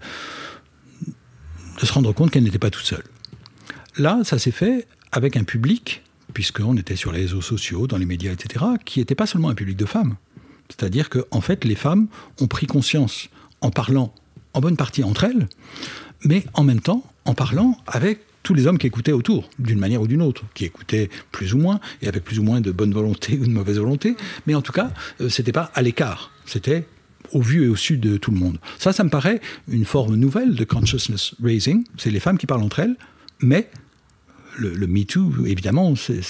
[1.82, 3.04] se rendre compte qu'elles n'étaient pas toutes seules.
[3.96, 6.02] Là, ça s'est fait avec un public,
[6.34, 9.54] puisqu'on était sur les réseaux sociaux, dans les médias, etc., qui n'était pas seulement un
[9.54, 10.16] public de femmes.
[10.68, 12.08] C'est-à-dire qu'en en fait, les femmes
[12.40, 13.28] ont pris conscience,
[13.60, 14.14] en parlant
[14.52, 15.48] en bonne partie entre elles,
[16.24, 20.00] mais en même temps en parlant avec tous les hommes qui écoutaient autour, d'une manière
[20.00, 22.92] ou d'une autre, qui écoutaient plus ou moins, et avec plus ou moins de bonne
[22.92, 26.86] volonté ou de mauvaise volonté, mais en tout cas, euh, c'était pas à l'écart, c'était
[27.32, 28.58] au vu et au sud de tout le monde.
[28.78, 32.62] Ça, ça me paraît une forme nouvelle de consciousness raising, c'est les femmes qui parlent
[32.62, 32.96] entre elles,
[33.40, 33.68] mais
[34.58, 36.22] le, le Me Too, évidemment, c'est,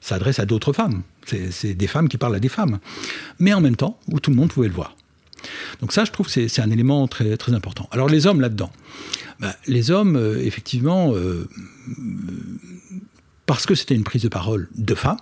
[0.00, 2.78] ça adresse à d'autres femmes, c'est des femmes qui parlent à des femmes,
[3.38, 4.96] mais en même temps, où tout le monde pouvait le voir.
[5.80, 7.88] Donc ça, je trouve que c'est un élément très, important.
[7.92, 8.70] Alors les hommes là-dedans.
[9.40, 11.48] Bah, les hommes, euh, effectivement, euh,
[13.46, 15.18] parce que c'était une prise de parole de femmes,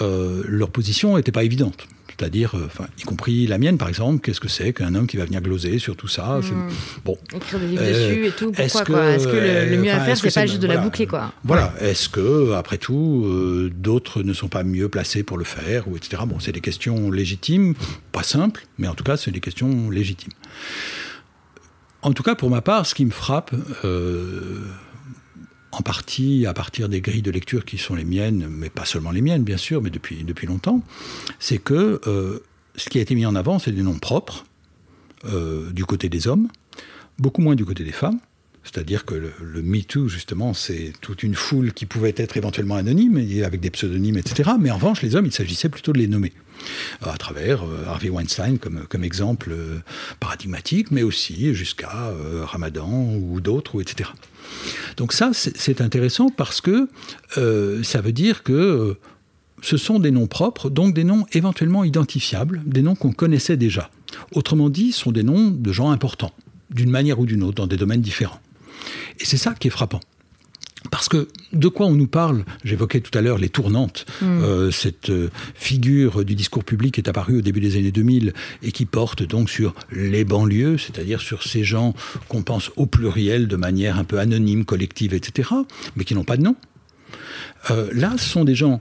[0.00, 1.86] euh, leur position n'était pas évidente
[2.18, 5.16] c'est-à-dire, euh, enfin, y compris la mienne par exemple, qu'est-ce que c'est qu'un homme qui
[5.16, 6.68] va venir gloser sur tout ça hmm.
[7.04, 7.16] Bon.
[7.34, 9.10] Écrire des livres dessus et tout, pourquoi quoi?
[9.10, 11.32] Est-ce que le, mieux à faire, c'est pas juste de la boucler quoi?
[11.44, 15.86] Voilà, est-ce que, après tout, euh, d'autres ne sont pas mieux placés pour le faire,
[15.88, 16.22] ou etc.
[16.26, 17.74] Bon, c'est des questions légitimes,
[18.10, 20.32] pas simples, mais en tout cas, c'est des questions légitimes.
[22.02, 23.52] En tout cas, pour ma part, ce qui me frappe,
[23.84, 24.64] euh,
[25.78, 29.12] en partie à partir des grilles de lecture qui sont les miennes, mais pas seulement
[29.12, 30.82] les miennes, bien sûr, mais depuis, longtemps,
[31.38, 32.40] c'est que euh,
[32.76, 34.44] ce qui a été mis en avant, c'est des noms propres
[35.24, 36.48] euh, du côté des hommes,
[37.18, 38.18] beaucoup moins du côté des femmes,
[38.64, 43.18] C'est-à-dire que le, le MeToo, justement, c'est toute une foule qui pouvait être éventuellement anonyme,
[43.18, 44.50] et avec des pseudonymes, etc.
[44.58, 46.32] Mais en revanche, les hommes, il s'agissait plutôt de les nommer.
[47.02, 49.78] À travers euh, Harvey Weinstein comme, comme exemple euh,
[50.20, 54.10] paradigmatique, mais aussi jusqu'à euh, Ramadan ou d'autres, etc.
[54.96, 56.88] Donc ça, c'est intéressant parce que
[57.34, 58.96] ça veut dire que
[59.60, 63.90] ce sont des noms propres, donc des noms éventuellement identifiables, des noms qu'on connaissait déjà.
[64.34, 66.32] Autrement dit, ce sont des noms de gens importants,
[66.70, 68.40] d'une manière ou d'une autre, dans des domaines différents.
[69.20, 70.00] Et c'est ça qui est frappant.
[70.90, 72.44] Parce que de quoi on nous parle?
[72.64, 74.06] J'évoquais tout à l'heure les tournantes.
[74.22, 74.24] Mm.
[74.26, 78.72] Euh, cette euh, figure du discours public est apparue au début des années 2000 et
[78.72, 81.94] qui porte donc sur les banlieues, c'est-à-dire sur ces gens
[82.28, 85.50] qu'on pense au pluriel de manière un peu anonyme, collective, etc.,
[85.96, 86.56] mais qui n'ont pas de nom.
[87.70, 88.80] Euh, là, ce sont des gens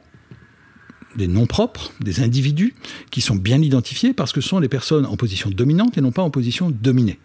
[1.15, 2.75] des noms propres, des individus
[3.09, 6.11] qui sont bien identifiés parce que ce sont des personnes en position dominante et non
[6.11, 7.19] pas en position dominée.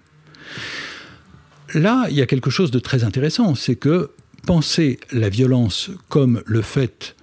[1.75, 4.11] Là, il y a quelque chose de très intéressant, c'est que
[4.46, 7.16] penser la violence comme le fait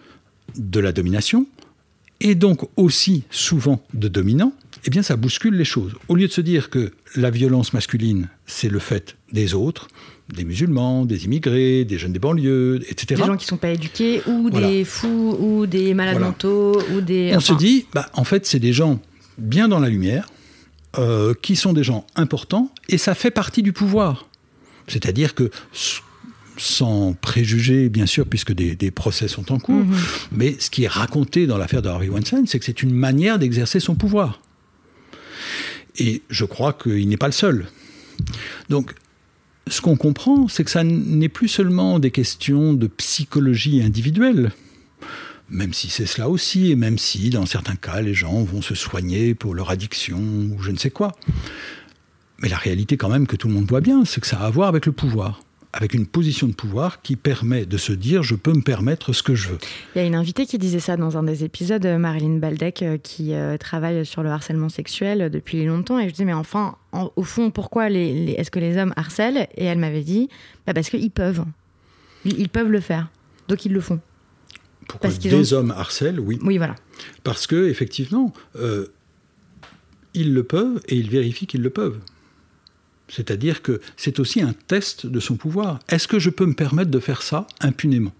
[0.56, 1.48] de la domination,
[2.22, 4.54] et donc aussi souvent de dominant,
[4.86, 5.94] eh bien ça bouscule les choses.
[6.08, 9.88] Au lieu de se dire que la violence masculine, c'est le fait des autres,
[10.34, 13.22] des musulmans, des immigrés, des jeunes des banlieues, etc.
[13.22, 17.02] Des gens qui ne sont pas éduqués, ou des fous, ou des malades mentaux, ou
[17.02, 17.34] des...
[17.36, 19.00] On se dit, bah, en fait, c'est des gens
[19.38, 20.30] bien dans la lumière,
[20.98, 24.28] euh, qui sont des gens importants, et ça fait partie du pouvoir.
[24.88, 25.52] C'est-à-dire que
[26.60, 29.96] sans préjuger, bien sûr, puisque des, procès sont en cours, mhm.
[30.32, 33.40] mais ce qui est raconté dans l'affaire de Harvey Weinstein, c'est que c'est une manière
[33.40, 34.42] d'exercer son pouvoir.
[35.98, 37.68] Et je crois qu'il n'est pas le seul.
[38.70, 38.94] Donc,
[39.68, 44.52] ce qu'on comprend, c'est que ça n'est plus seulement des questions de psychologie individuelle,
[45.50, 48.76] même si c'est cela aussi, et même si, dans certains cas, les gens vont se
[48.76, 51.16] soigner pour leur addiction ou je ne sais quoi.
[52.40, 54.46] Mais la réalité quand même que tout le monde voit bien, c'est que ça a
[54.46, 55.42] à voir avec le pouvoir
[55.74, 59.22] avec une position de pouvoir qui permet de se dire je peux me permettre ce
[59.22, 59.58] que je veux.
[59.96, 62.98] Il y a une invitée qui disait ça dans un des épisodes, Marilyn Baldec, euh,
[62.98, 66.00] qui euh, travaille sur le harcèlement sexuel depuis longtemps.
[66.00, 69.48] Et je dis mais enfin, au fond, pourquoi les, est-ce que les hommes harcèlent?
[69.56, 70.30] Et elle m'avait dit
[70.66, 71.46] bah parce qu'ils peuvent.
[72.26, 73.10] Ils, peuvent le faire.
[73.48, 74.00] Donc ils le font.
[74.88, 76.40] Pourquoi Parce des hommes harcèlent, oui.
[76.42, 76.76] Oui, voilà.
[77.24, 78.88] Parce que effectivement, euh,
[80.14, 82.00] ils le peuvent et ils vérifient qu'ils le peuvent.
[83.10, 85.80] C'est-à-dire que c'est aussi un test de son pouvoir.
[85.90, 88.14] Est-ce que je peux me permettre de faire ça impunément?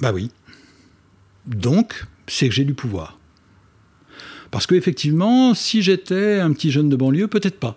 [0.00, 0.30] Bah oui.
[1.46, 3.18] Donc, c'est que j'ai du pouvoir.
[4.50, 7.76] Parce qu'effectivement, si j'étais un petit jeune de banlieue, peut-être pas.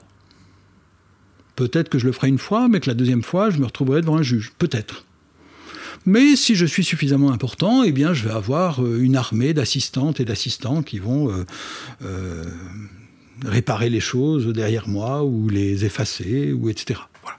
[1.56, 4.02] Peut-être que je le ferai une fois, mais que la deuxième fois, je me retrouverai
[4.02, 4.54] devant un juge.
[4.58, 5.06] Peut-être.
[6.06, 10.20] Mais si je suis suffisamment important, eh bien, je vais avoir euh, une armée d'assistantes
[10.20, 11.46] et d'assistants qui vont euh,
[12.04, 12.44] euh,
[13.46, 17.00] réparer les choses derrière moi ou les effacer, ou etc.
[17.22, 17.38] Voilà.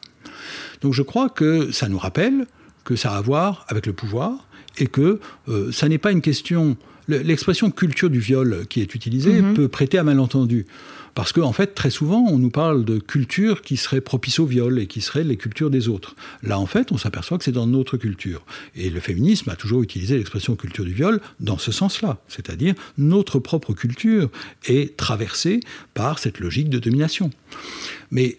[0.80, 2.46] Donc je crois que ça nous rappelle
[2.85, 4.46] que ça a à voir avec le pouvoir
[4.78, 6.76] et que euh, ça n'est pas une question.
[7.09, 9.55] L'expression culture du viol qui est utilisée mhm.
[9.55, 10.67] peut prêter à malentendu.
[11.14, 14.47] Parce qu'en en fait, très souvent, on nous parle de culture qui serait propice au
[14.47, 16.17] viol et qui serait les cultures des autres.
[16.43, 18.45] Là, en fait, on s'aperçoit que c'est dans notre culture.
[18.75, 22.19] Et le féminisme a toujours utilisé l'expression culture du viol dans ce sens-là.
[22.27, 24.29] C'est-à-dire, notre propre culture
[24.67, 25.61] est traversée
[25.95, 27.31] par cette logique de domination.
[28.11, 28.38] Mais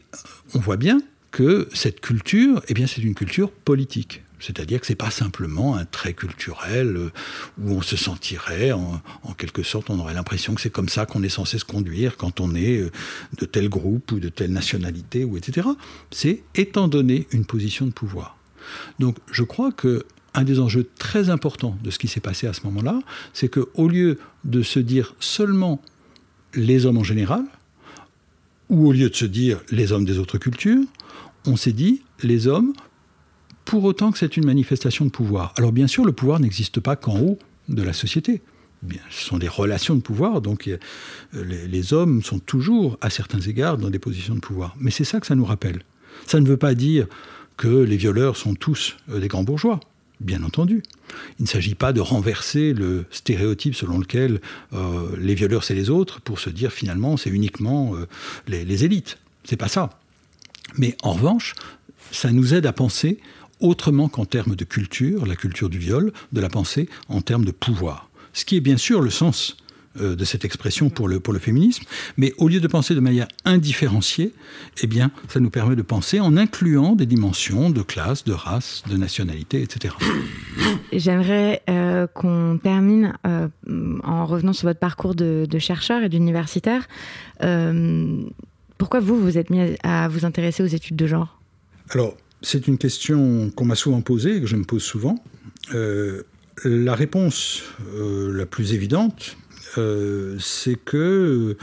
[0.53, 1.01] on voit bien
[1.31, 4.21] que cette culture, eh bien, c'est une culture politique.
[4.39, 7.11] C'est-à-dire que ce n'est pas simplement un trait culturel euh,
[7.59, 9.01] où on se sentirait, en,
[9.37, 12.39] quelque sorte, on aurait l'impression que c'est comme ça qu'on est censé se conduire quand
[12.39, 12.91] on est euh,
[13.37, 15.67] de tel groupe ou de telle nationalité, ou etc.
[16.11, 18.37] C'est étant donné une position de pouvoir.
[18.99, 22.53] Donc je crois que un des enjeux très importants de ce qui s'est passé à
[22.53, 22.99] ce moment-là,
[23.33, 25.81] c'est qu'au lieu de se dire seulement
[26.53, 27.45] les hommes en général,
[28.69, 30.83] ou au lieu de se dire les hommes des autres cultures,
[31.45, 32.73] on s'est dit les hommes
[33.65, 35.53] pour autant que c'est une manifestation de pouvoir.
[35.57, 38.41] Alors bien sûr, le pouvoir n'existe pas qu'en haut de la société.
[39.09, 40.77] Ce sont des relations de pouvoir, donc euh,
[41.33, 44.75] les, hommes sont toujours, à certains égards, dans des positions de pouvoir.
[44.79, 45.81] Mais c'est ça que ça nous rappelle.
[46.27, 47.07] Ça ne veut pas dire
[47.57, 49.79] que les violeurs sont tous euh, des grands bourgeois,
[50.19, 50.83] bien entendu.
[51.39, 54.39] Il ne s'agit pas de renverser le stéréotype selon lequel
[54.73, 57.93] euh, les violeurs c'est les autres pour se dire finalement c'est uniquement
[58.47, 59.17] les, les élites.
[59.43, 59.89] C'est pas ça.
[60.77, 61.55] Mais en revanche,
[62.11, 63.19] ça nous aide à penser
[63.59, 67.51] autrement qu'en termes de culture, la culture du viol, de la pensée en termes de
[67.51, 68.09] pouvoir.
[68.33, 69.57] Ce qui est bien sûr le sens
[70.01, 71.85] euh, de cette expression pour le, pour le féminisme,
[72.17, 74.33] mais au lieu de penser de manière indifférenciée,
[74.83, 78.83] eh bien, ça nous permet de penser en incluant des dimensions de classe, de race,
[78.89, 79.95] de nationalité, etc.
[80.91, 83.47] J'aimerais euh, qu'on termine euh,
[84.03, 86.89] en revenant sur votre parcours de, de chercheur et d'universitaire.
[88.77, 91.39] pourquoi vous, vous êtes mis à vous intéresser aux études de genre?
[91.91, 95.23] Alors, c'est une question qu'on m'a souvent posée que je me pose souvent.
[95.73, 96.21] Euh,
[96.63, 97.63] la réponse
[97.95, 99.35] euh, la plus évidente,
[99.79, 101.57] euh, c'est que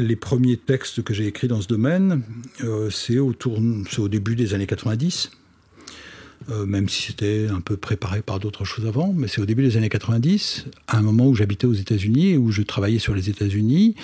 [0.00, 2.22] les premiers textes que j'ai écrits dans ce domaine,
[2.90, 3.34] c'est au,
[3.98, 5.30] au début des années 90.
[6.66, 9.76] même si c'était un peu préparé par d'autres choses avant, mais c'est au début des
[9.76, 13.96] années 90, à un moment où j'habitais aux États-Unis où je travaillais sur les États-Unis,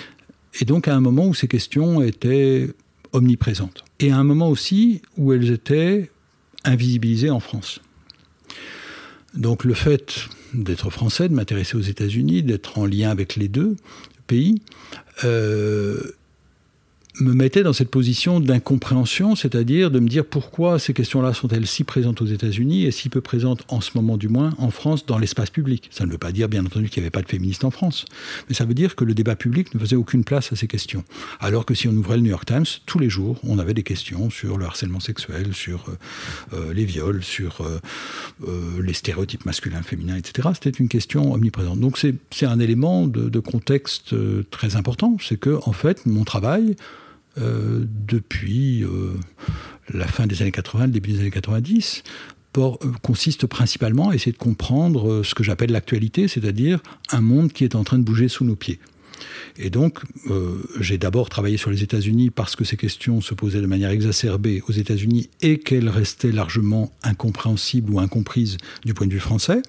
[0.59, 2.69] et donc à un moment où ces questions étaient
[3.15, 3.83] omniprésentes.
[3.99, 6.11] Et à un moment aussi où elles étaient
[6.63, 7.79] invisibilisées en France.
[9.33, 13.75] Donc le fait d'être français, de m'intéresser aux États-Unis, d'être en lien avec les deux
[14.27, 14.61] pays,
[15.23, 16.01] euh,
[17.19, 21.83] me mettait dans cette position d'incompréhension, c'est-à-dire de me dire pourquoi ces questions-là sont-elles si
[21.83, 25.17] présentes aux États-Unis et si peu présentes en ce moment du moins en France dans
[25.17, 25.89] l'espace public.
[25.91, 28.05] Ça ne veut pas dire bien entendu qu'il n'y avait pas de féministes en France,
[28.49, 31.03] mais ça veut dire que le débat public ne faisait aucune place à ces questions.
[31.39, 33.83] Alors que si on ouvrait le New York Times, tous les jours, on avait des
[33.83, 35.97] questions sur le harcèlement sexuel, sur euh,
[36.53, 40.49] euh, les viols, sur euh, les stéréotypes masculins, féminins, etc.
[40.53, 41.79] C'était une question omniprésente.
[41.79, 44.15] Donc c'est un élément de, de contexte
[44.49, 46.75] très important, c'est que en fait mon travail
[47.37, 49.13] depuis euh,
[49.93, 52.03] la fin des années 80, le début des années 90,
[52.57, 52.71] euh,
[53.01, 56.79] consiste principalement à essayer de comprendre ce que j'appelle l'actualité, c'est-à-dire
[57.11, 58.79] un monde qui est en train de bouger sous nos pieds.
[59.57, 60.01] Et donc,
[60.81, 64.61] j'ai d'abord travaillé sur les États-Unis parce que ces questions se posaient de manière exacerbée
[64.67, 69.61] aux États-Unis et qu'elles restaient largement incompréhensibles ou incomprises du point de vue français.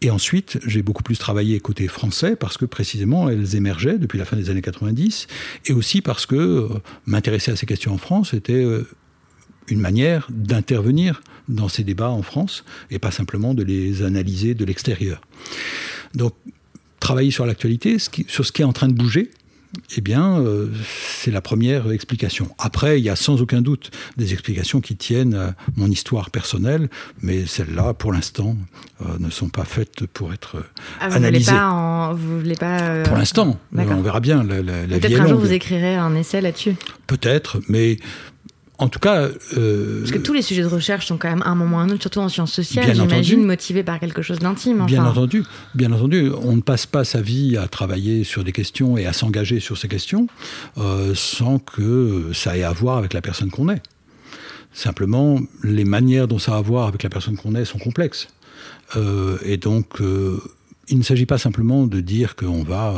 [0.00, 4.24] Et ensuite, j'ai beaucoup plus travaillé côté français parce que précisément elles émergeaient depuis la
[4.24, 5.26] fin des années 90
[5.66, 6.68] et aussi parce que euh,
[7.06, 8.86] m'intéresser à ces questions en France était euh,
[9.66, 14.64] une manière d'intervenir dans ces débats en France et pas simplement de les analyser de
[14.64, 15.20] l'extérieur.
[16.14, 16.34] Donc,
[17.00, 19.30] travailler sur l'actualité, sur ce qui est en train de bouger,
[19.96, 20.68] eh bien, euh,
[21.18, 22.48] c'est la première explication.
[22.58, 26.88] Après, il y a sans aucun doute des explications qui tiennent à mon histoire personnelle,
[27.20, 28.56] mais celles-là, pour l'instant,
[29.02, 30.62] euh, ne sont pas faites pour être
[31.00, 31.52] ah, vous analysées.
[32.14, 34.44] Vous voulez pas, euh, Pour l'instant, on verra bien.
[34.44, 36.76] Peut-être un jour vous écrirez un essai là-dessus.
[37.06, 37.98] Peut-être, mais
[38.78, 39.28] en tout cas.
[39.56, 41.80] Euh, Parce que tous les sujets de recherche sont quand même à un moment ou
[41.80, 44.86] à un autre, surtout en sciences sociales, j'imagine, motivés par quelque chose d'intime.
[44.86, 46.30] Bien entendu, bien entendu.
[46.42, 49.76] On ne passe pas sa vie à travailler sur des questions et à s'engager sur
[49.76, 50.28] ces questions
[50.78, 53.82] euh, sans que ça ait à voir avec la personne qu'on est.
[54.72, 58.28] Simplement, les manières dont ça a à voir avec la personne qu'on est sont complexes.
[58.96, 59.96] Euh, et donc,
[60.88, 62.94] il ne s'agit pas simplement de dire qu'on va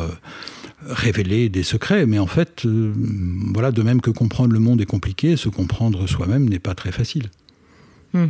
[0.87, 2.93] révéler des secrets, mais en fait, euh,
[3.53, 6.93] voilà, de même que comprendre le monde est compliqué, se comprendre soi-même n'est pas très
[6.93, 7.31] facile.
[8.12, 8.28] Hmm.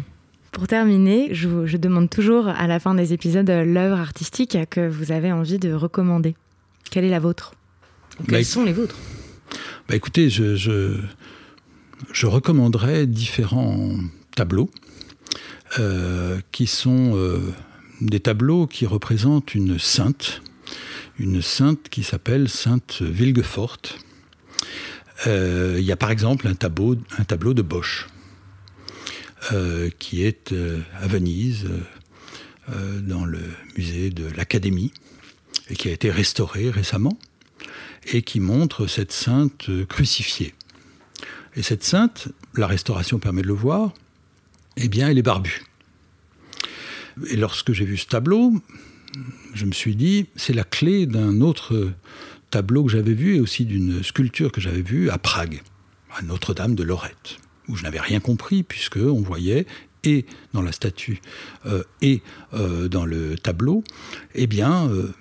[0.52, 5.30] Pour terminer, je, demande toujours à la fin des épisodes l'œuvre artistique que vous avez
[5.30, 6.34] envie de recommander.
[6.90, 7.54] Quelle est la vôtre?
[8.28, 8.96] Quelles bah, sont les vôtres?
[9.88, 13.92] Bah, Écoutez, je, je, recommanderais différents
[14.34, 14.70] tableaux
[15.78, 17.38] euh, qui sont euh,
[18.00, 20.42] des tableaux qui représentent une sainte
[21.18, 23.78] une sainte qui s'appelle Sainte Vilgefort.
[25.26, 26.94] Euh, il y a par exemple un tableau,
[27.54, 28.06] de Bosch
[29.52, 31.68] euh, qui est euh, à Venise,
[33.02, 33.40] dans le
[33.76, 34.92] musée de l'Académie,
[35.70, 37.18] et qui a été restauré récemment,
[38.12, 40.54] et qui montre cette sainte crucifiée.
[41.56, 43.92] Et cette sainte, la restauration permet de le voir,
[44.76, 45.64] eh bien, elle est barbue.
[47.26, 48.54] Et lorsque j'ai vu ce tableau,
[49.54, 51.92] je me suis dit, c'est la clé d'un autre
[52.50, 55.62] tableau que j'avais vu et aussi d'une sculpture que j'avais vue à Prague,
[56.16, 57.38] à Notre-Dame de Lorette,
[57.68, 59.66] où je n'avais rien compris puisque on voyait
[60.04, 61.20] et dans la statue
[61.66, 62.22] euh, et
[62.54, 63.84] euh, dans le tableau,
[64.34, 65.12] eh bien, euh,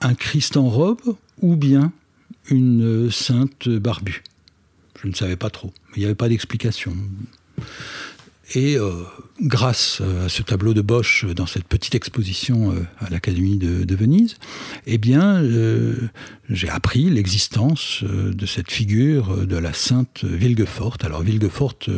[0.00, 1.92] un Christ en robe ou bien
[2.48, 4.22] une sainte barbue.
[5.02, 6.96] Je ne savais pas trop, il n'y avait pas d'explication.
[8.54, 8.92] Et euh,
[9.40, 13.96] grâce euh, à ce tableau de Bosch euh, dans cette petite exposition à l'Académie de,
[13.96, 14.36] Venise,
[14.86, 15.42] eh bien,
[16.50, 21.04] j'ai appris l'existence de cette figure de la sainte Vilgeforte.
[21.04, 21.88] Alors Vilgeforte,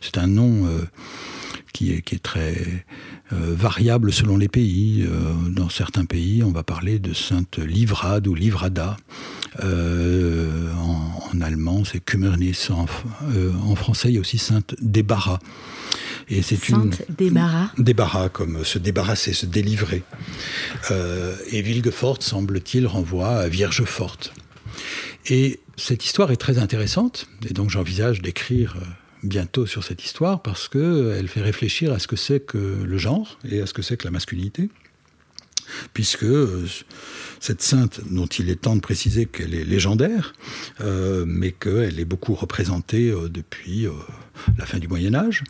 [0.00, 0.68] c'est un nom
[1.72, 2.84] qui est, qui est très
[3.30, 5.06] variable selon les pays.
[5.50, 8.96] dans certains pays, on va parler de sainte Livrade ou Livrada.
[9.62, 12.68] en, allemand, c'est Kümmernis.
[12.70, 12.86] En,
[13.64, 15.38] en, français, il y a aussi sainte Débarras.
[16.30, 17.70] Et c'est une débarras.
[17.78, 20.02] Débarras, comme se débarrasser, se délivrer.
[20.90, 24.34] Euh, et Vilgeforte, semble-t-il, renvoie à Vierge forte.
[25.26, 28.84] Et cette histoire est très intéressante, et donc j'envisage d'écrire euh,
[29.28, 33.38] bientôt sur cette histoire parce qu'elle fait réfléchir à ce que c'est que le genre
[33.48, 34.70] et à ce que c'est que la masculinité.
[35.92, 36.26] puisque
[37.40, 40.34] cette sainte, dont il est temps de préciser qu'elle est légendaire,
[41.26, 43.86] mais qu'elle est beaucoup représentée depuis
[44.56, 45.44] la fin du Moyen Âge,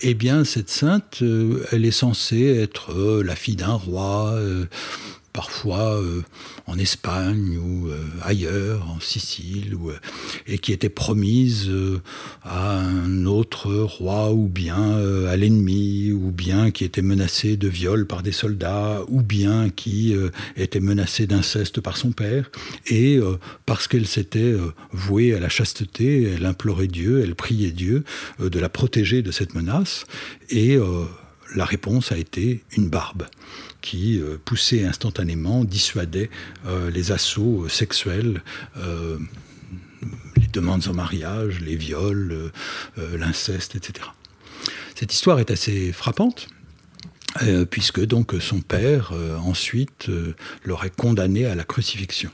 [0.00, 1.22] eh bien cette sainte,
[1.72, 4.38] elle est censée être la fille d'un roi
[5.38, 6.22] parfois euh,
[6.66, 9.92] en Espagne ou euh, ailleurs, en Sicile, euh,
[10.48, 11.70] et qui était promise
[12.42, 18.04] à un autre roi ou bien à l'ennemi, ou bien qui était menacée de viol
[18.04, 20.12] par des soldats, ou bien qui
[20.56, 22.50] était menacée d'inceste par son père.
[22.86, 23.20] Et
[23.66, 24.56] parce qu'elle s'était
[24.92, 28.04] vouée à la chasteté, elle implorait Dieu, elle priait Dieu
[28.40, 30.04] de la protéger de cette menace.
[30.50, 30.78] Et
[31.54, 33.26] la réponse a été une barbe
[33.80, 36.30] qui euh, poussait instantanément, dissuadait
[36.66, 38.42] euh, les assauts euh, sexuels
[40.36, 42.52] les demandes en mariage, les viols,
[42.96, 44.06] l'inceste, etc.
[44.94, 46.46] Cette histoire est assez frappante.
[47.68, 49.12] puisque donc son père
[49.44, 50.08] ensuite
[50.64, 52.30] l'aurait condamné à la crucifixion.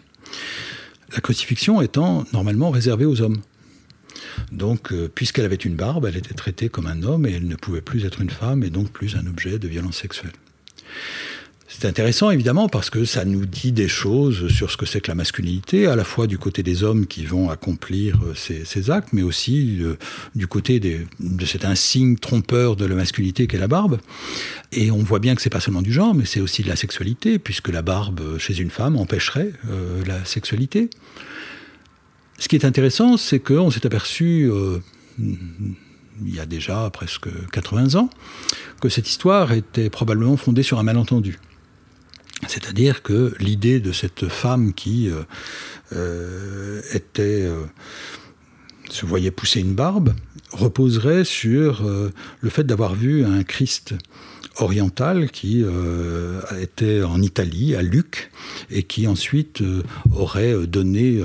[1.15, 3.41] La crucifixion étant normalement réservée aux hommes.
[4.53, 7.81] Donc, puisqu'elle avait une barbe, elle était traitée comme un homme et elle ne pouvait
[7.81, 10.35] plus être une femme et donc plus un objet de violence sexuelle.
[11.77, 15.11] C'est intéressant évidemment parce que ça nous dit des choses sur ce que c'est que
[15.11, 19.09] la masculinité, à la fois du côté des hommes qui vont accomplir euh, ces, actes,
[19.13, 19.97] mais aussi euh,
[20.37, 21.05] du côté de
[21.45, 23.99] cet insigne trompeur de la masculinité qu'est la barbe.
[24.71, 26.77] Et on voit bien que c'est pas seulement du genre, mais c'est aussi de la
[26.77, 30.91] sexualité, puisque la barbe chez une femme empêcherait euh, la sexualité.
[32.39, 34.49] Ce qui est intéressant, c'est qu'on s'est aperçu
[35.19, 38.11] il y a déjà presque 80 ans,
[38.81, 41.39] que cette histoire était probablement fondée sur un malentendu.
[42.49, 45.23] C'est-à-dire que l'idée de cette femme qui euh,
[45.95, 47.65] euh, était, euh,
[48.91, 50.15] se voyait pousser une barbe
[50.53, 53.95] reposerait sur le fait d'avoir vu un Christ
[54.59, 55.65] oriental qui
[56.61, 58.31] était en Italie, à Luc,
[58.71, 59.65] et qui ensuite
[60.15, 61.21] aurait donné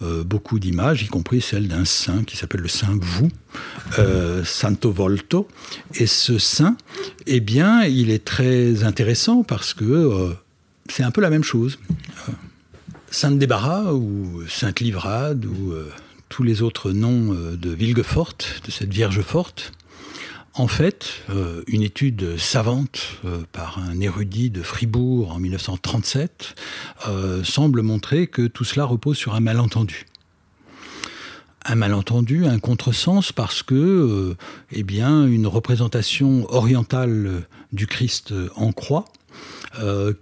[0.00, 3.28] beaucoup d'images, y compris celle d'un saint qui s'appelle le saint Vous,
[4.42, 5.46] Santo Volto.
[5.96, 6.78] Et ce saint,
[7.26, 10.32] eh bien, il est très intéressant parce que
[10.88, 11.78] c'est un peu la même chose.
[12.28, 12.32] Euh,
[13.10, 15.90] Sainte Débarras ou Sainte Livrade ou euh,
[16.28, 19.72] tous les autres noms euh, de Villegeforte, de cette Vierge forte,
[20.54, 21.24] en fait,
[21.66, 23.22] une étude savante
[23.52, 26.54] par un érudit de Fribourg en 1937
[27.42, 30.04] semble montrer que tout cela repose sur un malentendu.
[31.64, 34.36] Un malentendu, un contresens, parce que,
[34.72, 39.06] eh bien, une représentation orientale du Christ en croix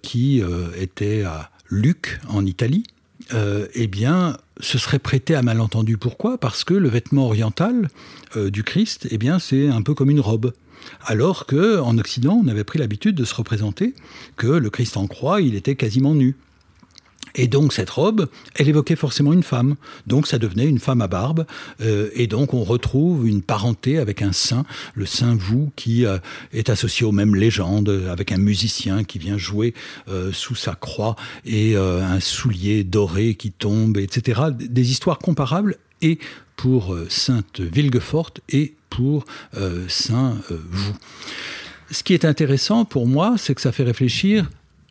[0.03, 2.85] qui euh, était à Luc, en Italie,
[3.33, 5.97] euh, eh bien, ce serait prêté à malentendu.
[5.97, 6.39] Pourquoi?
[6.39, 7.89] Parce que le vêtement oriental
[8.37, 10.53] du Christ, eh bien, c'est un peu comme une robe.
[11.05, 13.95] Alors que en Occident, on avait pris l'habitude de se représenter
[14.37, 16.37] que le Christ en croix, il était quasiment nu.
[17.35, 19.77] Et donc cette robe, elle évoquait forcément une femme.
[20.07, 21.47] Donc ça devenait une femme à barbe.
[21.81, 24.65] Euh, et donc on retrouve une parenté avec un saint,
[24.95, 26.19] le saint Vous, qui euh,
[26.53, 29.75] est associé aux mêmes légendes, avec un musicien qui vient jouer
[30.09, 34.43] euh, sous sa croix et un soulier doré qui tombe, etc.
[34.53, 36.19] Des histoires comparables et
[36.57, 39.25] pour Sainte Vilgefort et pour
[39.89, 40.95] Saint Vous.
[41.91, 44.49] Ce qui est intéressant pour moi, c'est que ça fait réfléchir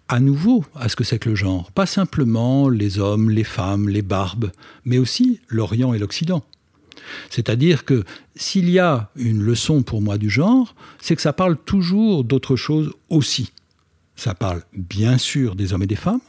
[0.10, 1.72] à nouveau à ce que c'est que le genre.
[1.72, 4.52] Pas simplement les hommes, les femmes, les barbes,
[4.84, 6.44] mais aussi l'Orient et l'Occident.
[7.30, 8.04] C'est-à-dire que
[8.36, 12.56] s'il y a une leçon pour moi du genre, c'est que ça parle toujours d'autre
[12.56, 13.52] chose aussi.
[14.16, 16.20] Ça parle bien sûr des hommes et des femmes,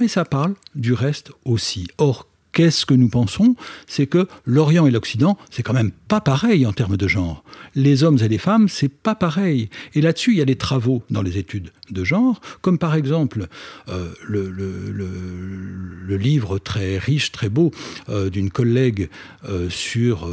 [0.00, 1.88] mais ça parle du reste aussi.
[1.98, 3.54] Or, qu'est-ce que nous pensons
[3.86, 7.44] C'est que l'Orient et l'Occident, c'est quand même pas pareil en termes de genre.
[7.74, 9.68] Les hommes et les femmes, c'est pas pareil.
[9.94, 13.48] Et là-dessus, il y a des travaux dans les études de genre, comme par exemple
[13.88, 17.72] euh, le, livre très riche, très beau
[18.08, 19.10] euh, d'une collègue
[19.48, 20.30] euh, sur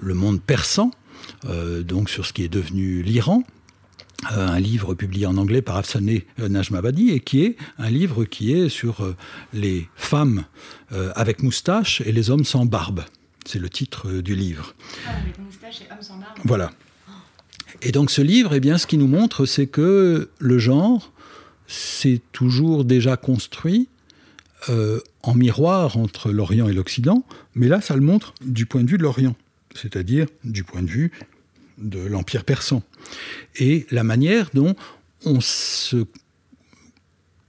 [0.00, 0.90] le monde persan,
[1.84, 3.44] donc sur ce qui est devenu l'Iran,
[4.30, 8.52] euh, un livre publié en anglais par Afsané Najmabadi et qui est un livre qui
[8.52, 9.16] est sur euh,
[9.52, 10.44] les femmes
[10.92, 13.02] euh, avec moustache et les hommes sans barbe.
[13.44, 14.76] C'est le titre du livre.
[15.06, 16.38] Ah, avec moustache et hommes sans barbe.
[16.44, 16.70] Voilà.
[17.80, 21.12] Et donc ce livre, eh bien, ce qui nous montre, c'est que le genre
[21.66, 23.88] s'est toujours déjà construit
[25.24, 27.24] en miroir entre l'Orient et l'Occident,
[27.56, 29.34] mais là, ça le montre du point de vue de l'Orient,
[29.74, 31.10] c'est-à-dire du point de vue
[31.78, 32.82] de l'Empire persan.
[33.56, 34.74] Et la manière dont
[35.24, 36.04] on se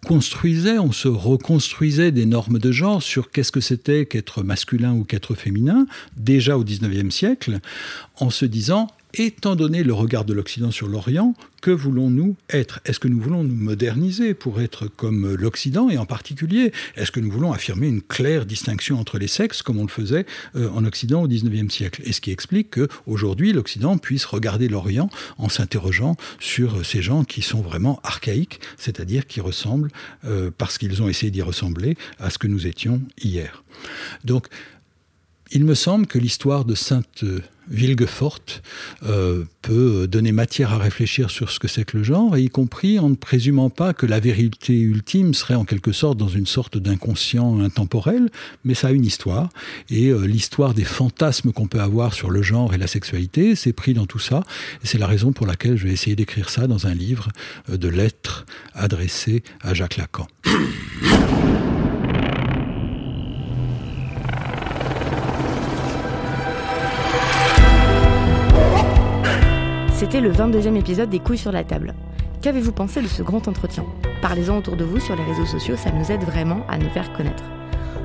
[0.06, 5.04] construisait, on se reconstruisait des normes de genre sur qu'est-ce que c'était qu'être masculin ou
[5.04, 7.60] qu'être féminin, déjà au XIXe siècle,
[8.18, 12.80] en se disant étant donné le regard de l'Occident sur l'Orient, que voulons-nous être?
[12.84, 17.20] Est-ce que nous voulons nous moderniser pour être comme l'Occident Et en particulier, est-ce que
[17.20, 20.84] nous voulons affirmer une claire distinction entre les sexes, comme on le faisait euh, en
[20.84, 22.02] Occident au XIXe siècle?
[22.06, 27.42] Et ce qui explique qu'aujourd'hui, l'Occident puisse regarder l'Orient en s'interrogeant sur ces gens qui
[27.42, 29.92] sont vraiment archaïques, c'est-à-dire qui ressemblent,
[30.26, 33.64] euh, parce qu'ils ont essayé d'y ressembler, à ce que nous étions hier.
[34.26, 34.48] Donc,
[35.52, 37.24] il me semble que l'histoire de Sainte
[37.70, 38.40] Vilgefort
[39.06, 43.00] euh, peut donner matière à réfléchir sur ce que c'est que le genre, y compris
[43.00, 46.78] en ne présumant pas que la vérité ultime serait en quelque sorte dans une sorte
[46.78, 48.30] d'inconscient intemporel,
[48.64, 49.50] mais ça a une histoire.
[49.90, 53.74] Et euh, l'histoire des fantasmes qu'on peut avoir sur le genre et la sexualité, c'est
[53.74, 54.44] pris dans tout ça.
[54.84, 57.30] Et c'est la raison pour laquelle je vais essayer d'écrire ça dans un livre
[57.70, 60.28] euh, de lettres adressées à Jacques Lacan.
[70.04, 71.94] C'était le 22e épisode des couilles sur la table.
[72.42, 73.86] Qu'avez-vous pensé de ce grand entretien?
[74.22, 77.14] Parlez-en autour de vous sur les réseaux sociaux, ça nous aide vraiment à nous faire
[77.14, 77.46] connaître.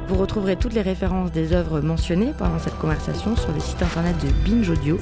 [0.07, 4.15] Vous retrouverez toutes les références des œuvres mentionnées pendant cette conversation sur le site internet
[4.25, 4.97] de Binge Audio,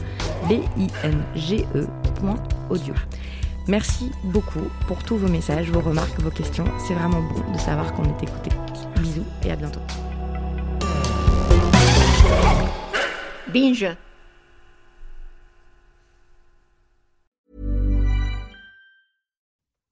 [0.49, 1.87] b i n g -E.
[3.69, 6.65] Merci beaucoup pour tous vos messages, vos remarques, vos questions.
[6.79, 8.51] C'est vraiment bon de savoir qu'on est écouté.
[9.03, 9.83] Bisous et à bientôt.
[13.53, 13.87] Binge